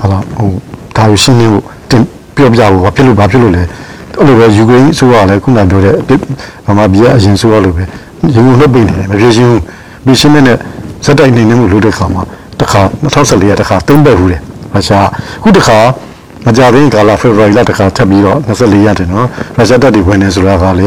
[0.00, 0.50] ဟာလားဟို
[0.96, 1.79] ဒါကိုရှင်းနေဖို့တင်
[2.40, 3.62] ပြောပြဖို့ဘာဖြစ်လို့ဘာဖြစ်လို့လဲ
[4.18, 5.94] အဲ့လိုပဲယူကရိန်းအစိုးရလည်းခုနပြောတဲ့
[6.66, 7.82] ဗမာပြည်ကအရင်အစိုးရလိုပဲ
[8.34, 9.62] ယူနှုတ်ပိနေတယ်မဖြစ်ရှင်းဘူး
[10.04, 10.56] ပြီးရှင်းတဲ့
[11.04, 12.22] စက်တိုက်နေနေမှုလို့တဲ့ခါမှာ
[12.60, 14.40] တစ်ခါ2014ရတစ်ခါသုံးပတ်ဘူးတယ်
[14.72, 15.06] ရုရှား
[15.38, 15.78] အခုတစ်ခါ
[16.46, 19.26] မကြသေးကာလဖေဖော်ဝါရီလတခါထပ်ပြီးတော့24ရက်တယ်နော်
[19.56, 20.86] ရုရှားတပ်တွေဝင်နေဆိုတာကလေ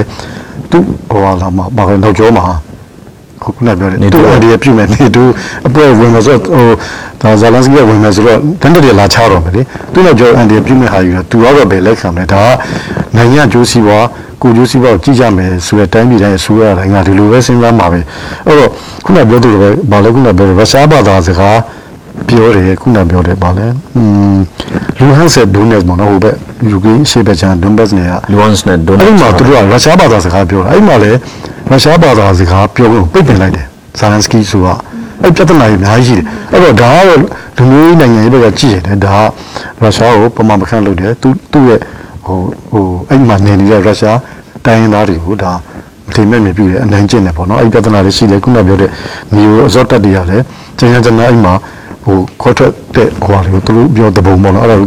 [0.72, 2.44] သူ့ဟိုဟာလာမှာဘာလဲနောက်ကျောမှာ
[3.56, 5.24] ခုနပြောတယ်သူ့အဒီပြုမယ်နေသူ
[5.68, 6.66] အပွဲဝင်မဆိုဟို
[7.22, 9.62] ဒါဇာလန်စကီကဝင်မယ်ဆိုတော့တန်တရလာချတော့မယ်လေ
[9.94, 12.48] သူ့နောက်ကျောအန်ဒီပြုမယ်ဟာယူတော့သူကတော့ပဲလက်ခံမယ်ဒါက
[13.16, 14.06] နိုင်ငံကျိုးစီးပွား
[14.42, 18.00] ကိုကျိုးစီးပွားကိုကြည့်ကြမယ်ဆိုတဲ့တိုင်းပြည်တိုင်းအစိုးရတိုင်းကဒီလိုပဲစဉ်းစားမှာပဲ
[18.48, 18.70] အဲ့တော့
[19.06, 21.60] ခုနပြောတယ်ပဲဘာလဲခုနပြောတယ်ရုရှားဘာသာစကား
[22.28, 24.02] ပြောတယ်ခုနပြောတယ်ဗာလဲอื
[24.36, 24.38] ม
[24.98, 26.36] လူဟန်ဆက်ဒိုနက်ပေါ့နော်ဟိုဘက်
[26.70, 31.12] ယူကရိန်းရှေ့ဘက်ချမ်းဒွန်ဘတ်နေကလူဝမ်စ်နဲ့ဒိုအဲ့နယ်ဒီမှာသူတို့ကရုရှားဘာသာစကားပြောတာအဲ့ဒီမှာလေ
[31.70, 33.66] ရုရှားဘာသာစကားပြောလို့ပိတ်ပင်လိုက်တယ်
[34.00, 34.74] ဇာလန်စကီဆိုတာ
[35.22, 37.20] အဲ့ပြဿနာကြီးအများကြီးရှိတယ်အဲ့တော့ဒါကတော့
[37.58, 39.16] လူမျိုးနိုင်ငံရေးဘက်ကကြည့်ရတယ်ဒါ
[39.80, 41.80] ကရုရှားကိုပမာမခန့်လုပ်တယ်သူသူ့ရဲ့
[42.26, 42.38] ဟို
[42.72, 44.20] ဟိုအဲ့ဒီမှာနေနေတဲ့ရုရှား
[44.66, 45.52] တိုင်းရင်းသားတွေကိုဒါ
[46.08, 48.90] မထိမဲ့မြပြည့်တယ်အနိုင်ကျင့်တယ်ပေါ့နော်အဲ့ဒီပြဿနာတွေရှိတယ်ခုနပြောတဲ့
[49.34, 50.42] မျိုးအစောတက်တွေရတယ်
[50.78, 51.54] ကျန်ကျန်ကျန်အဲ့မှာ
[52.06, 54.78] ဟိုခေါ်ထွက်တဲ့ဟိုဟာတွေကိုသူတို့ပြောတဲ့ပုံပေါ့နော်အဲ့ဒါ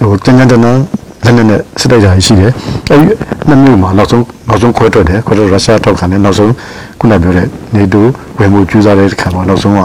[0.00, 0.78] ဟိုကျန်ကျန်ကျန်
[1.24, 2.52] လက်နဲ့နဲ့စစ်တိုက်ကြရရှိတယ်
[2.90, 3.06] အဲဒီ
[3.48, 6.52] နှစ်မျိုးမှာနောက်ဆုံးနောက်ဆုံးခွဲထွက်တယ်ခွဲထွက်ရုရှားထောက်ခံတယ်နောက်ဆုံး
[6.98, 9.78] ခုနပြောတဲ့နေတိုးဝင်မှုကျူးစားတဲ့ခံမှာနောက်ဆုံးက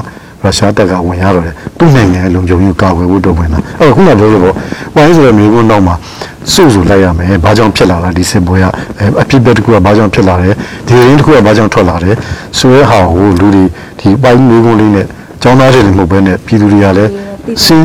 [0.43, 4.55] ရုရှားတပ်ကဝင်ရတော့တယ်သူ့နိုင်ငံလုံခြုံရေးကာကွယ်ဖို့တော့ဝင်လာအဲ့တော့ခုနပြောလို့ပေါ့
[4.95, 5.93] ဝိုင်းဆိုတဲ့မျိုးကတော့မှ
[6.53, 8.65] စုစုလိုက်ရမယ်ဘာကြောင့်ဖြစ်လာတာဒီစစ်ပွဲက
[9.21, 10.53] အဖြစ်အပျက်တစ်ခုကဘာကြောင့်ဖြစ်လာတယ်
[10.87, 12.15] ဒီရင်းတစ်ခုကဘာကြောင့်ထွက်လာတယ်
[12.57, 13.63] ဆိုရဲဟာကိုလူတွေ
[13.99, 15.07] ဒီပိုင်းမျိုးကုန်းလေးနဲ့
[15.41, 17.11] ကျောင်းသားတွေလည်းမဟုတ်ဘဲနဲ့ပြည်သူတွေကလည်း
[17.65, 17.83] စဉ်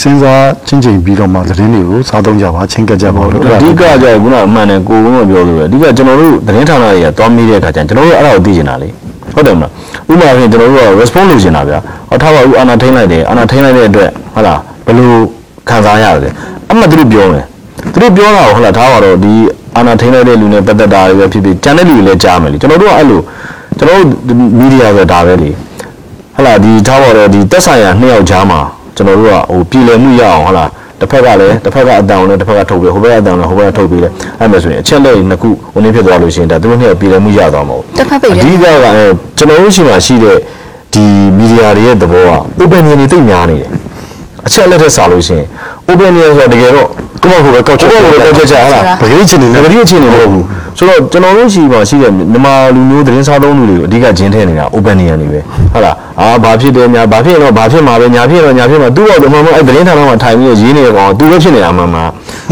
[0.00, 8.88] စဉ်းစားချင်းချင်းပြီးတော့မှသတင်းတွေကိုစားသုံးကြပါချင်းကပ်ကြပါလို့အဓိကကြောင့်ခုနအမှန်နဲ့ကိုယ်ကပြောလို့ပဲအဓိကကျွန်တော်တို့သတင်းဌာနတွေကသွားမိတဲ့အခါကျရင်ကျွန်တော်တို့အဲ့ဒါကိုသိချင်တာလေ
[9.34, 9.70] ဟုတ်တယ်မလား
[10.10, 11.78] ဥပမာဖြင့်ကျွန်တော်တို့က response လုပ်ချင်တာဗျာ
[12.08, 15.10] ဟောထားပါဦးအာနာထိန်းလိုက်တယ်အာနာထိန်းလိုက်တဲ့အတွက်ဟုတ်လားဘယ်လို
[15.68, 16.30] ခံစားရလဲ
[16.70, 17.44] အမှသူတို့ပြောမယ်
[17.92, 19.34] သူတို့ပြောတာကိုဟုတ်လားထားပါတော့ဒီ
[19.76, 23.20] အာနာထိန်းလိုက်တဲ့လူနဲ့ပတ်သက်တာတွေပဲဖြစ်ဖြစ်ကြံတဲ့လူတွေလည်းကြားမယ်လေကျွန်တော်တို့ကအဲ့လို
[23.78, 25.50] ကျွန်တော်တို့မီဒီယာဆိုတာဒါပဲလေ
[26.34, 28.60] ဟုတ်လားဒီထားပါတော့ဒီတက်ဆိုင်ရာနှစ်ယောက်ကြားမှာ
[28.96, 34.08] ကျွန်တော်တို့ကဟိုပြည်လည်မှုရအောင်ဟုတ်လားတစ်ဖက်ကလည်းတစ်ဖက်ကအတန်ကိုလည်းတစ်ဖက်ကထုတ်ပြီးဟိုဘက်ကအတန်ကိုလည်းဟိုဘက်ကထုတ်ပြီးလဲ
[34.40, 39.04] အဲ့မဲ့ဆိုရင်အချက်လက်နှစ်ခုဟိုနည်းဖြစ်သွားလို့ရှိရင်ဒါသူတို့နှစ်ယောက်ပြည်လည်မှုရသွားမှာပေါ့တစ်ဖက်ပိတ်တယ်အဓိကကအဲ
[39.36, 40.36] ကျွန်တော်တို့ရှိမှရှိတဲ့
[40.92, 41.04] ဒီ
[41.38, 42.24] မီဒီယာတွေရဲ့သဘော
[42.58, 43.70] က opinion တွေသိပ်များနေတယ်
[44.46, 45.46] အချက်လက်ထက်စာလို့ရှိရင်
[45.90, 46.88] opinion ဆိုတာတကယ်တော့
[47.24, 50.44] ကိုယ့်ဘက်ကိုပဲကောက်ချက်ကိုယ်ပဲကောက်ချက်ချဟုတ်လားပရိချင်းနေငနဲ့ပတိအခြေအနေမဟုတ်ဘူး
[50.78, 55.40] ဆိုတော့ကျွန်တော်တို့ရှိမှရှိတဲ့မြန်မာလူမျိုးသတင်းစားသုံးလူတွေကိုအဓိကဂျင်းထဲနေတာ opinion တွေပဲ
[55.72, 62.08] ဟုတ်လားအာဘာဖြစ်တယ်ညာဘာဖြစ်ရင်တော့ဘာဖြစ်မှာပဲညာဖြစ်ရင်တော့ညာဖြစ်မှာသူ့တော့ဒီမှာမဟုတ်အဲ့သတင်းဌာနမှာထိုင်ပြီးရေးနေတဲ့ကောင်ကသူပဲဖြစ်နေတာမှန်မှန်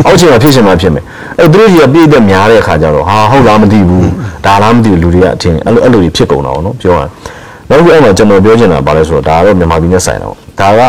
[0.06, 1.02] အောက်ခြေမှာဖြစ်ရှင်မှာဖြစ်မယ်
[1.38, 4.08] အဲ့သူတို့ကြီးကပြည့်တဲ့များတဲ့အခါကျတော့ဟာဟုတ်လားမသိဘူး
[4.44, 7.08] ဒါလားမသိဘူးလူတွေကအထင်အဲ့လိုအဲ့လိုတွေဖြစ်ကုန်တာပေါ့နော်ပြောရရင်
[7.68, 10.80] နောက်တစ်ခုအဲ့မှာကျွန်တော်ပြောချင်တာဘာလဲဆိုတော့ဒါကတော့မြန်မာပြည်နဲ့ဆိုင်တော့ဒါက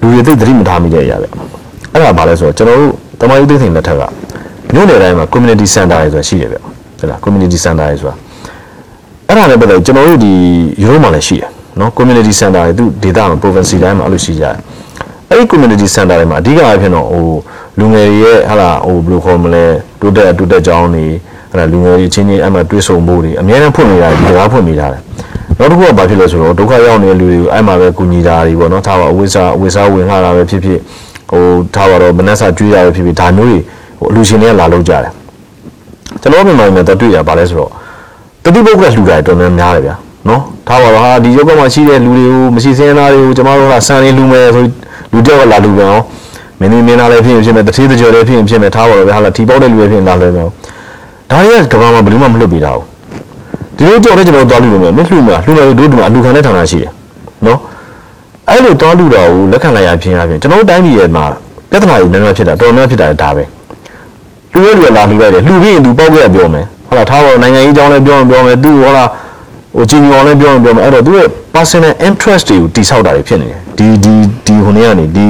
[0.00, 1.28] လူတွေသိသတိမထားမိတဲ့အရာပဲ
[1.96, 4.02] အဲ့ဒါဘာလဲဆိုတော့ကျွန်တော်တို့တမန်ယူသိသိလက်ထက်က
[4.72, 8.14] မြို့နယ်တိုင်းမှာ community center တွေဆိုတာရှိတယ်ဗျဟုတ်လား community center တွေဆိုတာ
[9.28, 10.32] အဲ့ဒါလည်းပတ်သက်ကျွန်တော်တို့ဒီ
[10.82, 14.56] ယူရိုမှာလည်းရှိတယ်နော် community center တွေသူဒေတာမှာ province တိုင်းမှာအဲ့လိုရှိကြတယ်
[15.30, 17.26] အဲ့ဒီ community center တွေမှာအဓိကအဖြစ်တော့ဟို
[17.78, 19.64] လူငယ်တွေရဲ့ဟာလာဟိုဘယ်လိုခေါ်မလဲ
[20.00, 21.06] တိုးတက်တိုးတက်ကြောင်းတွေ
[21.50, 25.02] အဲ့ဒါလူငယ်တွေချင်းချင်းအဲ့မှာတွေ့ဆုံမှုတွေအများနဲ့ဖွင့်နေတာဒီတကားဖွင့်နေကြတယ်
[25.58, 30.78] နောက်တစ်ခုကဘာဖြစ်လဲဆိုတော့ဒုက္ခရောက်နေတဲ့လူတွေကိုအဲ့မှာပဲကူညီတာတွေပေါ့နော်ထားပါအဝိစာအဝိစာဝင်လာတာပဲဖြစ်ဖြစ်
[31.30, 31.42] ဟို
[31.74, 33.58] ထားပါတော့မနှက်စာကျွေးရပဲဖြစ်ဖြစ်ဒါမျိုးတွေ
[33.98, 35.12] ဟိုအလူရှင်တွေကလာလို့ကြတယ်
[36.20, 37.70] ကျွန်တော်မြန်မာပြည်မှာတော့တွေ့ရပါလဲဆိုတော့
[38.44, 39.94] တတိပုဂ္ဂလလှူတာတော်တော်များတယ်ဗျာ
[40.28, 44.64] နော်ထားပါတော့ဟာဒီရုပ်ကမှရှိတဲ့လူတွေကိုမရှိစင်းသားတွေကိုကျွန်တော်တို့ကစံလေးလူမယ်ဆို
[45.12, 46.04] လူတယောက်ကလာလူပြန်အောင်
[46.60, 50.44] မင်းမင်းသားလည်းဖြစ်ရင်ဖြစ်မယ်တတိတကြော်လည်းဖြစ်ရင်ဖြစ်မယ်ထားပါတော့ဗျာဟာလာထီပေါက်တဲ့လူတွေဖြစ်ရင်လာလဲမယ်
[51.30, 52.84] ဒါတွေကကဘာမှဘယ်လိုမှမလွတ်ပြတာဘူး
[53.76, 56.90] ဒီလိုကြော်တဲ့ကျွန်တော်သွားလူလို့မယ်မလှူမလားလှူမယ်တို့ဒီမှာအလူခံတဲ့ဌာနရှိတယ်
[57.46, 57.58] နော်
[58.50, 61.24] အဲ့လိုသွားလူတာကိုလက်ခံလိုက်ရခြင်းအပြင်ကျွန်တော်တို့တိုင်းပြည်ရဲ့မှာ
[61.70, 63.44] ပြဿနာတွေနည်းနည်းဖြစ်တာတော်တော်များဖြစ်တာဒါပဲ
[64.52, 69.08] လူရဲလူလာလူလိုက်တယ်လူပြီးရင်သူပေါက်ခဲ့ပြောမယ်ဟုတ်လားထားပါတော့နိုင်ငံရေးအကြောင်းလည်းပြောရင်ပြောမယ်သူဟောလား
[69.76, 74.14] ဟိုဂျီနီအောင်လည်းပြောရင်ပြောမယ်အဲ့တော့သူရဲ့ personal interest တွေကိုတိဆောက်တာတွေဖြစ်နေတယ်ဒီဒီ
[74.46, 75.26] ဒီဟိုနေကနေဒီ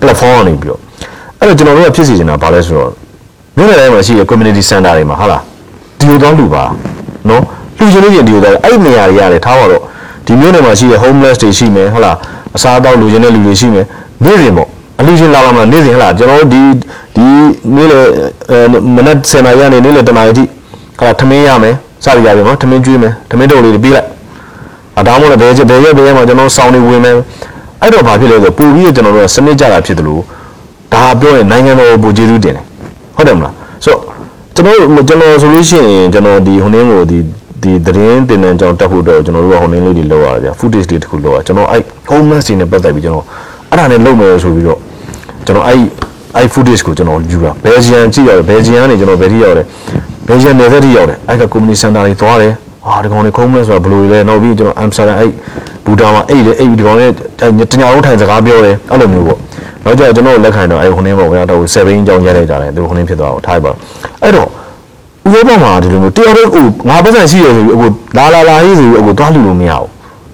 [0.00, 0.80] platform ကနေပြီးတော့
[1.40, 2.90] အဲ့တော့ကျွန်တော်တို့ကဖြစ်စီနေတာဘာလဲဆိုတော့
[3.56, 5.42] မြို့နယ်တိုင်းမှာရှိတဲ့ community center တွေမှာဟုတ်လား
[5.98, 6.64] ဒီလိုတော့လူပါ
[7.28, 7.42] နော်
[7.78, 9.82] လူချင်းချင်းဒီလိုတော့အဲ့ဒီနေရာတွေရတယ်ထားပါတော့
[10.26, 12.16] ဒီမြို့နယ်မှာရှိတဲ့ homeless တွေရှိမယ်ဟုတ်လား
[12.56, 13.86] အစားအသောက်လူချင်းတဲ့လူတွေရှိမယ်
[14.24, 14.68] နေ့စဉ်ပေါ့
[15.00, 16.62] အလူချင်းလာလာမှာနေ့စဉ်ဟလားကျွန်တော်တို့ဒီ
[17.16, 17.26] ဒီ
[17.74, 17.98] နေ့လေ
[18.96, 20.44] မနက်7နာရီကနေနေ့လေ10နာရီအထိ
[20.98, 24.06] ဟလာထမင်းရမယ်စရရပြီနော်ထမင်းကျွေးမယ်ထမင်းတုပ်လေးတွေပြီးလိုက်
[24.98, 27.14] အတောင်းမို့လည်းဘယ်ချက်ဘယ်ရက်ဘယ်ရက်မှာကျွန်တော်စောင်းနေဝင်မယ်
[27.80, 30.22] အဲ့တော့ဘာဖြစ်လဲဆိုပူပြီးတော့ကျွန်တော်တို့ကစနစ်ကြတာဖြစ်တယ်လို့
[30.92, 32.64] ဒါပြောရင်နိုင်ငံတော်ပူကျေးဇူးတင်တယ်
[33.16, 33.96] ဟုတ်တယ်မလားဆို
[34.54, 34.76] ကျွန်တော်
[35.08, 37.18] ကျွန်တော်ဆိုလို့ရှိရင်ကျွန်တော်ဒီဟိုနင်းကိုဒီ
[37.64, 43.26] ဒီသတင်းတင်တဲ့ကြောင်တက်ဖို့အတွက်ကျွန်တော်တို့ကဟိုနင်းလေးတွေလောက်ရတယ်ဗျ footage တွေတခုလောက်ရကျွန်တော်အဲ့ homeless တွေနဲ့ပတ်သက်ပြီးကျွန်တော်
[43.70, 44.78] အဲ့ဒါနဲ့လုပ်မယ်ဆိုပြီးတော့
[45.46, 45.78] ကျွန်တော်အဲ့
[46.36, 49.66] အဲ့ footage ကိုကျွန်တော်ယူတာဘယ်ဂျီယန်ကြည့်ရတယ်ဘယ်ဂျီယန်ကနေကျွန်တော်ဘယ်ထိရောက်တယ်
[50.28, 52.52] ဘယ်ဂျီယန်နယ်သက်ထိရောက်တယ်အဲ့က community center တွေသွားတယ်
[52.86, 55.30] ဟာဒီကောင်တွေ homeless ဆိုတာဘယ်လိုလဲနောက်ပြီးကျွန်တော် Amsterdam အဲ့
[55.84, 57.08] ဘူတာမှာအဲ့လေအဲ့ဒီကောင်တွေ
[57.70, 59.38] တညာလုံးထိုင်စကားပြောတယ်အဲ့လိုမျိုးပေါ့
[59.84, 63.72] နောက်ကျကျွန်တော်လက်ခံတော့အဲ့ဟိုနင်းပေါ့ဗျာတော့7အကြောင်းရိုက်လိုက်ကြတယ်သူဟိုနင်းဖြစ်သွားတော့ထားပါ
[64.22, 64.48] အဲ့တော့
[65.26, 69.72] ဥရောပမှာဒီလိုမျိုးတရားတော့ဟိုငါပတ်စံရှိရဆိုပြီးအခုလာလာလာရေးဆိုပြီးအခုသွားလူလို့မရ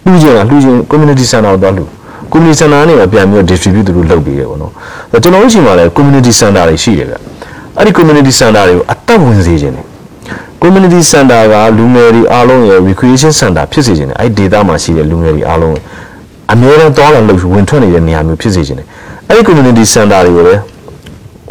[0.02, 1.84] ဘူးလူချင်းလားလူချင်း community center ကိုသွားလူ
[2.32, 4.72] community center နဲ့ပြန်ပြီးတော့ distribute သူတို့လုပ်ပေးတယ်ပေါ့နော်။
[5.22, 7.16] ကျွန်တော်တို့ရှိမှလည်း community center တွေရှိတယ်ဗျ။
[7.78, 9.86] အဲ့ဒီ community center တွေကိုအသက်ဝင်စေခြင်းတယ်။
[10.62, 15.76] community center ကလူငယ်တွေအားလုံးရဲ့ recreation center ဖြစ်စေခြင်းတယ်။အဲ့ဒီ data မှာရှိတဲ့လူငယ်တွေအားလုံး
[16.52, 18.86] အများနဲ့သွားလာလို့ဝင်ထွက်နေတဲ့နေရာမျိုးဖြစ်စေခြင်းတယ်။
[19.28, 20.60] အဲ့ဒီ community center တွေကိုလည်း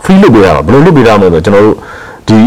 [0.04, 1.76] free လုပ်ပေးရတာဘယ်လိုလုပ်ပေးရမလဲဆိုတော့ကျွန်တော်တို့
[2.28, 2.38] ဒီ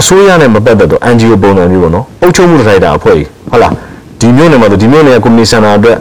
[0.00, 3.72] အစိုးရနဲ့မပတ်သက်တော့ NGO ပုံစံမျိုးပေါ့နော်။အုပ်ချုပ်မှုတိုက်တာအဖွဲ့ကြီးဟုတ်လား။
[4.20, 5.98] ဒီမျိုးနယ်မှာဆိုဒီမျိုးနယ် community center အတွက်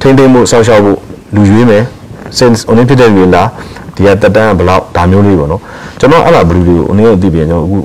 [0.00, 0.98] ထိမ့်သိမ့်မှုစောင့်ရှောက်ဖို့
[1.34, 1.82] လူရွေးမယ်
[2.38, 3.48] since အနည်းဖြစ်တဲ့လူလား
[3.94, 5.60] ဒီကတက်တန်းကဘယ်လောက်ဒါမျိုးလေးပေါ့နော်
[5.98, 7.78] ကျွန်တော်အဲ့ဒါဘလူးလေးကိုအနည်းကိုသိပြန်ကျွန်တော်အခု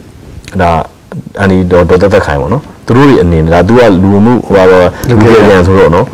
[0.61, 0.71] ဒါ
[1.39, 6.05] အန်ဒီဒေါ်ဒေါ်တက်တက်ခိုင်ပေါ့နော်သူတို့တွေအနေနဲ့ဒါသူကလူမှုဟိုပါတော့လူပြေပြန်ဆိုတော့နော်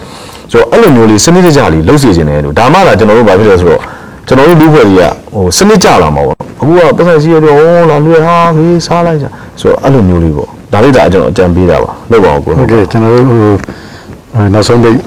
[0.51, 3.81] ဆိုတော့အဲ့လိုမျိုးလေးစနစ်တကျလေးလှုပ်စီခြင်းတယ်လို့ဒါမှလာကျွန်တော်တို့ဘာဖြစ်လဲဆိုတော့
[4.27, 9.25] ကျွန်တော်တို့လူ့ဖွဲ့ကြီးကဟိုစနစ်ကြလာမှာပေါ့အခုကပတ်သက်ရှိရတော့ဟောလာလွယ်ဟာခေးစားလိုက်ကြ
[9.59, 14.97] ဆိုတော့အဲ့လိုမျိုးလေးပေါ့ဒါလေးဒါကျွန်တော်အကြံပေးတာပါလောက်ပါအောင်ကိုဟုတ်ကဲ့ကျွန်တော်တို့ဟိုနောက်ဆုံးပိတ်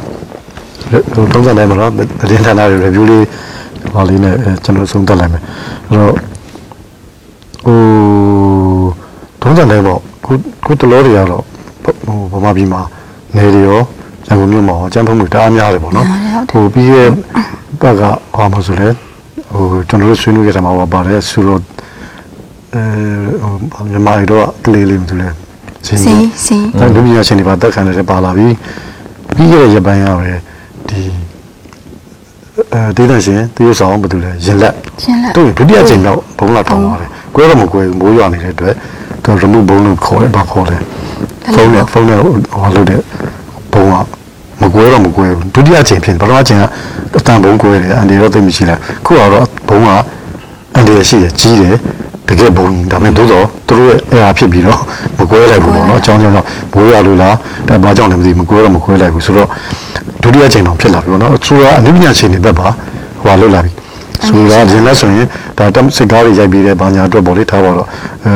[1.14, 1.92] ဟိုတုံးစံတိုင်းမှာတော့
[2.30, 3.24] တည်င်းဌာနတွေ review လေး
[3.94, 5.42] ဟောလေးနဲ့ကျွန်တော်ဆုံးသက်လိုက်မယ်
[5.88, 6.12] အဲ့တော့
[7.64, 7.78] ဟို
[9.42, 10.32] တုံးစံတိုင်းပေါ့ခု
[10.66, 11.42] ခုတလောတွေကတော့
[12.06, 12.80] ဟိုဗမာပြည်မှာ
[13.36, 13.80] နေတွေရော
[14.26, 16.06] ရန်ကုန်မြို့မှာရောအကြမ်းဖက်မှုတအားများတယ်ပေါ့နော်
[16.50, 17.08] ဟိုပြီးရဲ့
[17.82, 18.02] ဘက်က
[18.36, 18.88] ဟောမှာဆိုလဲ
[19.52, 21.60] ဟိုကျွန်တော်တို့ဆွေးနွေးကြတာမှာပါတယ်ဆိုတော့
[22.74, 22.82] အဲ
[23.72, 25.28] ဟိုမြန်မာတွေတော့ကလေးလေးမသူလဲ
[25.86, 28.48] စင်းစီစီအဲလူမျိုးချင်းတွေပါတက်ခံနေတယ်ပါလာပြီ
[29.34, 30.30] ပြီးခဲ့တဲ့ရပိုင်းရပဲ
[30.88, 31.00] ဒီ
[32.72, 38.74] အဲဒေသရှင်တရုတ်ဆောင်ဘာတူလဲရင်လက်ရှင်လက်တို့ဒုတိယချိန်တော့ဘုံလာထောင်ပါတယ်ကွဲတော့မကွဲဘူးမိုးရွာနေတဲ့အတွက်
[39.22, 40.76] သူရမှုဘုံလို့ခေါ်တယ်ဘာခေါ်လဲ
[41.54, 43.37] ဖုန်းနဲ့ဖုန်းနဲ့ဟောလို့တဲ့ဘုံကမ
[44.74, 46.64] ကွဲတော့မကွဲဘူးဒုတိယချိန်ဖြစ်ပထမချိန်က
[47.18, 49.88] အတန်ဘုံကွဲတယ်အန်ဒီတော့သိမရှိလားခုကတော့ဘုံက
[50.74, 51.76] အန်ဒီရရှိတယ်ကြီးတယ်
[52.28, 54.78] တကယ်ဘုံဒါပေမဲ့သို့တော့သူတို့ရဲ့အဲ့ဟာဖြစ်ပြီးတော့
[55.18, 57.34] မကွဲလိုက်ဘူးပေါ့နော်အကြောင်းကြောင့်မိုးရွာလို့လား
[57.68, 59.48] ဒါဘာကြောင့်လဲမသိဘူးမကွဲတော့မကွဲလိုက်ဘူးဆိုတော့
[60.22, 62.68] ဒုတိယချိန်တော့ဖြစ်လာပြီပေါ့နော်အစိုးရအနည်းငယ်ချိန်နေသက်ပါ
[63.22, 63.72] ဟိုလွတ်လာပြီ
[64.26, 65.26] ဆိုတာရင်လဲဆိုရင်
[65.58, 67.88] ဒါတမ်စစ်ကားတွေရိုက်ပြီးတဲ့ဘာညာအတွက်ပေါ့လေထားပါတော့
[68.24, 68.34] အဲ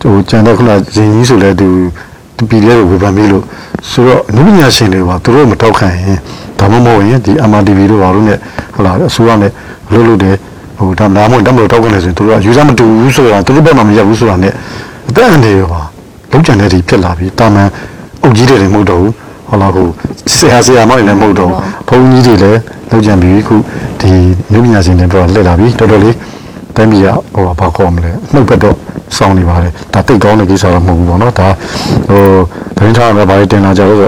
[0.00, 2.15] ဟိုကျန်တဲ့ခုနရင်ကြီးဆိုလဲသူသူ
[2.48, 3.44] ပြည်လဲကိုဝေဖန်ပြီးလို့
[3.90, 6.18] ဆိုတော့အနည်းညာရှင်တွေကသူတို့မတောက်ခံရင်
[6.58, 8.34] ဒါမှမဟုတ်ရင်ဒီ MRTV တို့ဘာလို့ ਨੇ
[8.74, 9.52] ဟလာအစိုးရနဲ့
[9.92, 10.36] လှုပ်လို့တယ်
[10.78, 14.48] ဟိုဒါမှမဟုတ်တမလို့တောက်ခံနေဆိုရင်သူတို့ကယူဆမတူဘူးဆိုတာသူတို့ဘက်မှာမရက်ဘူးဆိုတာ ਨੇ
[15.08, 15.82] အသက်အန္တရာယ်ပါ
[16.30, 17.68] လုံးချန်တဲ့ဒီဖြစ်လာပြီးတာမန်
[18.22, 19.12] အုပ်ကြီးတယ်တွေမဟုတ်တော့ဘူး
[19.48, 19.88] ဟုတ်လားကို
[20.34, 21.50] ဆရာဆရာမတွေလည်းမဟုတ်တော့
[21.88, 22.60] ဘုန်းကြီးတွေလည်း
[22.90, 23.56] လောက်ကြံပြီးခု
[24.00, 24.10] ဒီ
[24.52, 26.14] လူပညာရှင်တွေတော့လက်လာပြီတော်တော်လေး
[26.76, 28.76] တိုင်းပြည်ကဟိုဘာခေါ်မလဲနှုတ်ဘက်တော့
[29.16, 31.48] စောင်းနေပါတယ်ဒါတိတ်ကောင်းတဲ့ကိစ္စတော့မဟုတ်ဘူးပေါ့နော်ဒါ
[32.08, 32.22] ဟို
[32.76, 34.00] သတင်းထားရတဲ့ဘာတွေတင်လာကြလို့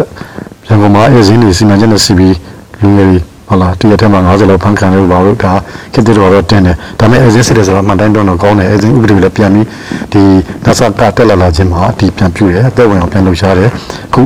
[0.68, 2.34] ရန်ကုန်မှာအဲဇင်းတွေစီမံချက်နဲ့စီပြီး
[2.82, 3.18] လူငယ်တွေ
[3.48, 5.52] ဟုတ်လားတရက်ထဲမှာ90လောက်ဖန်ခံလို့ပါလို့ဒါ
[5.92, 9.66] ခေတ္တတော်တော့တင်တယ်ဒါပေမဲ့အဲဇင်းစစ်တယ်ဆိုတော့မှန်တိုင်းပြောတော့ကောင်းတယ်အဲဇင်းဥပဒေလည်းပြန်ပြီး
[10.12, 10.22] ဒီ
[10.64, 13.70] နတ်ဆကတက်လာလာခြင်းမှာဒီပြန်ပြည့်တယ်အသက်ဝင်အောင်ပြန်လုပ်ရှားတယ်
[14.08, 14.20] အခု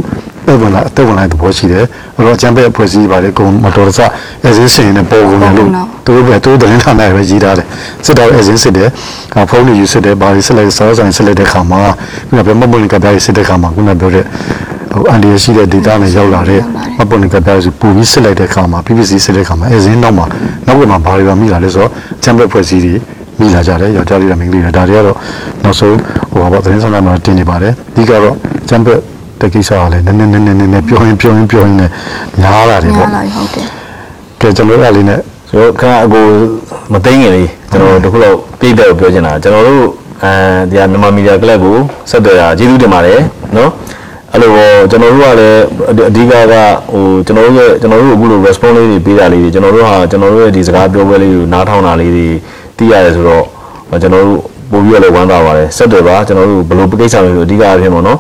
[0.45, 1.85] အသက်ဝင်လာအသက်ဝင်လာတဲ့သဘောရှိတယ်
[2.17, 4.01] အဲ့တော့အချမ်းပဲအဖွဲ့အစည်းပါလေကုံမတော်တဆ
[4.45, 5.69] အဲဇင်းစင်နဲ့ပေါ်ကုန်တယ်လို့
[6.05, 7.67] သူတို့ပဲသူတို့တင်ထားနိုင်ပဲရေးထားတယ်
[8.07, 8.89] စစ်တော်အဲဇင်းစစ်တယ်
[9.51, 11.81] ဖုန်းတွေယူစစ်တယ်ဘာတွေစစ်လိုက်စောဆိုင်စစ်လိုက်တဲ့ခါမှာ
[12.29, 14.25] ခုနကပြောမမလင်ကပြားစစ်တဲ့ခါမှာခုနပြောတဲ့
[14.93, 16.61] ဟိုအန်ဒီရရှိတဲ့ data နဲ့ရောက်လာတဲ့
[16.99, 20.27] မပေါ်လင်ကပြားစုပူပြီးစစ်လိုက်တဲ့ခါမှာ PPC စစ်တဲ့ခါမှာအဲဇင်းနောက်မှာ
[20.67, 21.91] နောက်ကမှဘာတွေပါမိလာလဲဆိုတော့
[22.23, 22.95] ချမ်းပဲဖွဲ့စည်းတွေ
[23.39, 25.17] မိလာကြတယ်ယောက်ျားလေးနဲ့မိန်းကလေးတွေဒါတွေကတော့
[25.65, 25.97] နောက်ဆုံး
[26.33, 28.37] ဟိုဘာသတင်းဆောင်မှာတင်နေပါတယ်အဓိကတော့
[28.69, 28.95] ချမ်းပဲ
[29.43, 31.93] တကိစ္စကလည်းနည်းနည်းနည်းနည်းနည်းနည်းပြောရင်ပြောရင်ပြောရင်လည်း
[32.41, 33.67] များလာတယ်ညာပေါ့လာပြီဟုတ်တယ်
[34.41, 36.27] ကဲကျွန်တော်အဲ့လေးနဲ့ဆိုတော့ခဏအကို
[36.93, 39.85] မသိငယ်လေးကျွန်တော်တို့တခုတော့ပြည့်တဲ့ကိုပြောချင်တာကျွန်တော်တို့
[40.25, 40.33] အဲ
[40.71, 41.77] ဒီကမြန်မာမီဒီယာကလပ်ကို
[42.11, 43.21] ဆက်သွယ်တာကျေးဇူးတင်ပါတယ်
[43.57, 43.71] နော်
[44.33, 45.61] အဲ့လိုပေါ့ကျွန်တော်တို့ကလည်း
[46.11, 46.55] အဓိကက
[46.93, 52.29] ဟိုကျွန်တော်တို့ရဲ့ကျွန်တော်တို့အခုလို response လေးတွေပေးတာလေးတွေကျွန်တော်တို့ဟာကျွန်တော်တို့ရဲ့ဒီစကားပြောပွဲလေးကိုနားထောင်တာလေးတွေ
[52.77, 53.45] သိရတယ်ဆိုတော့
[54.03, 54.39] ကျွန်တော်တို့
[54.71, 58.19] ပို့ပြီးတော့လည်းဝမ်းသာပါတယ်ဆက်သွယ်ပါကျွန်တော်တို့ဘယ်လိုကိစ္စမျိုးဆိုအဓိကအဖြစ်ပေါ့နော်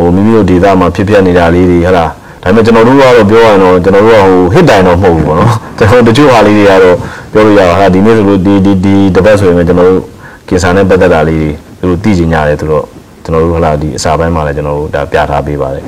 [0.00, 2.10] ဟိုမိမိတို့ဒေတာမှာဖြစ်ပျက်နေတာလေးတွေဟဟလား
[2.42, 6.96] ဒါပေမဲ့ကျွန်တော်တို့ကတော့ပြောရရင်တော့ကျွန်တော်တို့ကဟို hit တိုင်တော့မဟုတ်ဘူးပေါ့နော်ကျွန်တော်တို့တချို့ဟာလေးတွေကတော့
[7.32, 10.02] ပြောလို့ရပါဟာဒီနေ့ဆိုလို့ဒီဒီဒီတစ်ပတ်ဆိုရင်ကျွန်တော်တို့
[10.48, 11.48] ကင်ဆာနဲ့ပတ်သက်တာလေး
[11.80, 12.84] တွေသူတို့သိကျင်ကြတယ်သူတို့
[13.24, 15.84] ကျွန်တော်တို့ဟလာဒီအစာပိုင်းမှာလည်းကျွန်တော်တို့ဒါပြထားပေးပါတယ်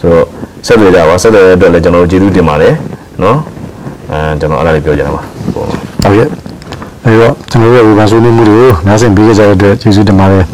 [0.00, 0.24] ဆိုတော့
[0.66, 2.74] ဆက်သွယ်ကြပါဆက်သွယ်တဲ့အတွက်လည်းကျွန်တော်တို့ကျေးဇူးတင်ပါတယ်
[3.22, 3.38] နော်
[4.12, 5.22] အဲကျွန်တော်အဲ့ဒါလေးပြောကြတာပါ
[5.54, 5.64] ဟို
[6.02, 6.28] ဟုတ်ရဲ့
[7.04, 10.44] အဲတော့ကျွန်တော်တို့ရဲ့ဝေဖန်ဆွေးနွေးမှုတွေကိုနားဆင်ပေးကြတဲ့အတွက်ကျေးဇူးတင်ပါတယ်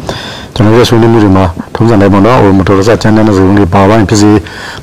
[0.55, 1.45] ကျွန်တော်တို့ရဲ့ဆွေးနွေးမှုတွေမှာ
[1.75, 4.31] ထုံးစံတိုင်းပေါ့နော်ဟိုမတော်တဆချမ်းတဲ့စကားလုံးတွေပါပိုင်းဖြစ်စေ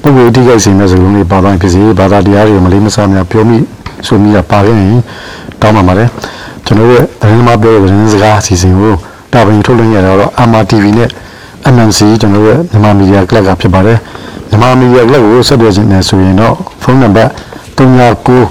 [0.03, 3.59] ပုဂ္ဂိုလ်အတိတ်စိတ်မဲ့စကားလုံးတွေပါပိုင်းဖြစ်စေဘာသာတရားတွေမလေးမစားများပြောမိ
[4.07, 5.01] ဆိုမိတာပါခဲ့ရင်
[5.61, 6.09] တောင်းပါပါတယ်
[6.67, 8.95] ကျွန်တော်တို့ရဲ့သတင်းမှာပြောတဲ့သတင်းစကားအစီအစဉ်ကို
[9.33, 11.09] တာဝန်ထုတ်လွှင့်ရတာတော့ MRTV နဲ့
[11.75, 13.99] MNC ကျွန်တော်တို့ရဲ့မြန်မာမီဒီယာကလပ်ကဖြစ်ပါတယ်
[14.49, 17.50] မြန်မာမီဒီယာကလပ်ကိုဆက်သွယ်ခြင်းနဲ့ဆိုရင်တော့ဖုန်းနံပါတ်399669
[17.81, 18.43] 343ကို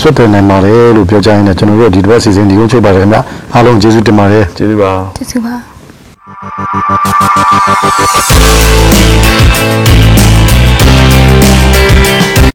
[0.00, 3.18] ဆွတ်တယ်နိုင်ပါတယ်လို့ပြောကြရင်လည်းကျွန်တော်တို့ဒီတစ်ပတ်စီစဉ်ဒီကိုချုပ်ပါတယ်ခင်ဗျ
[3.54, 5.54] အားလုံးကျေးဇူးတင်ပါတယ်ကျေးဇူးပါကျေးဇူးပါ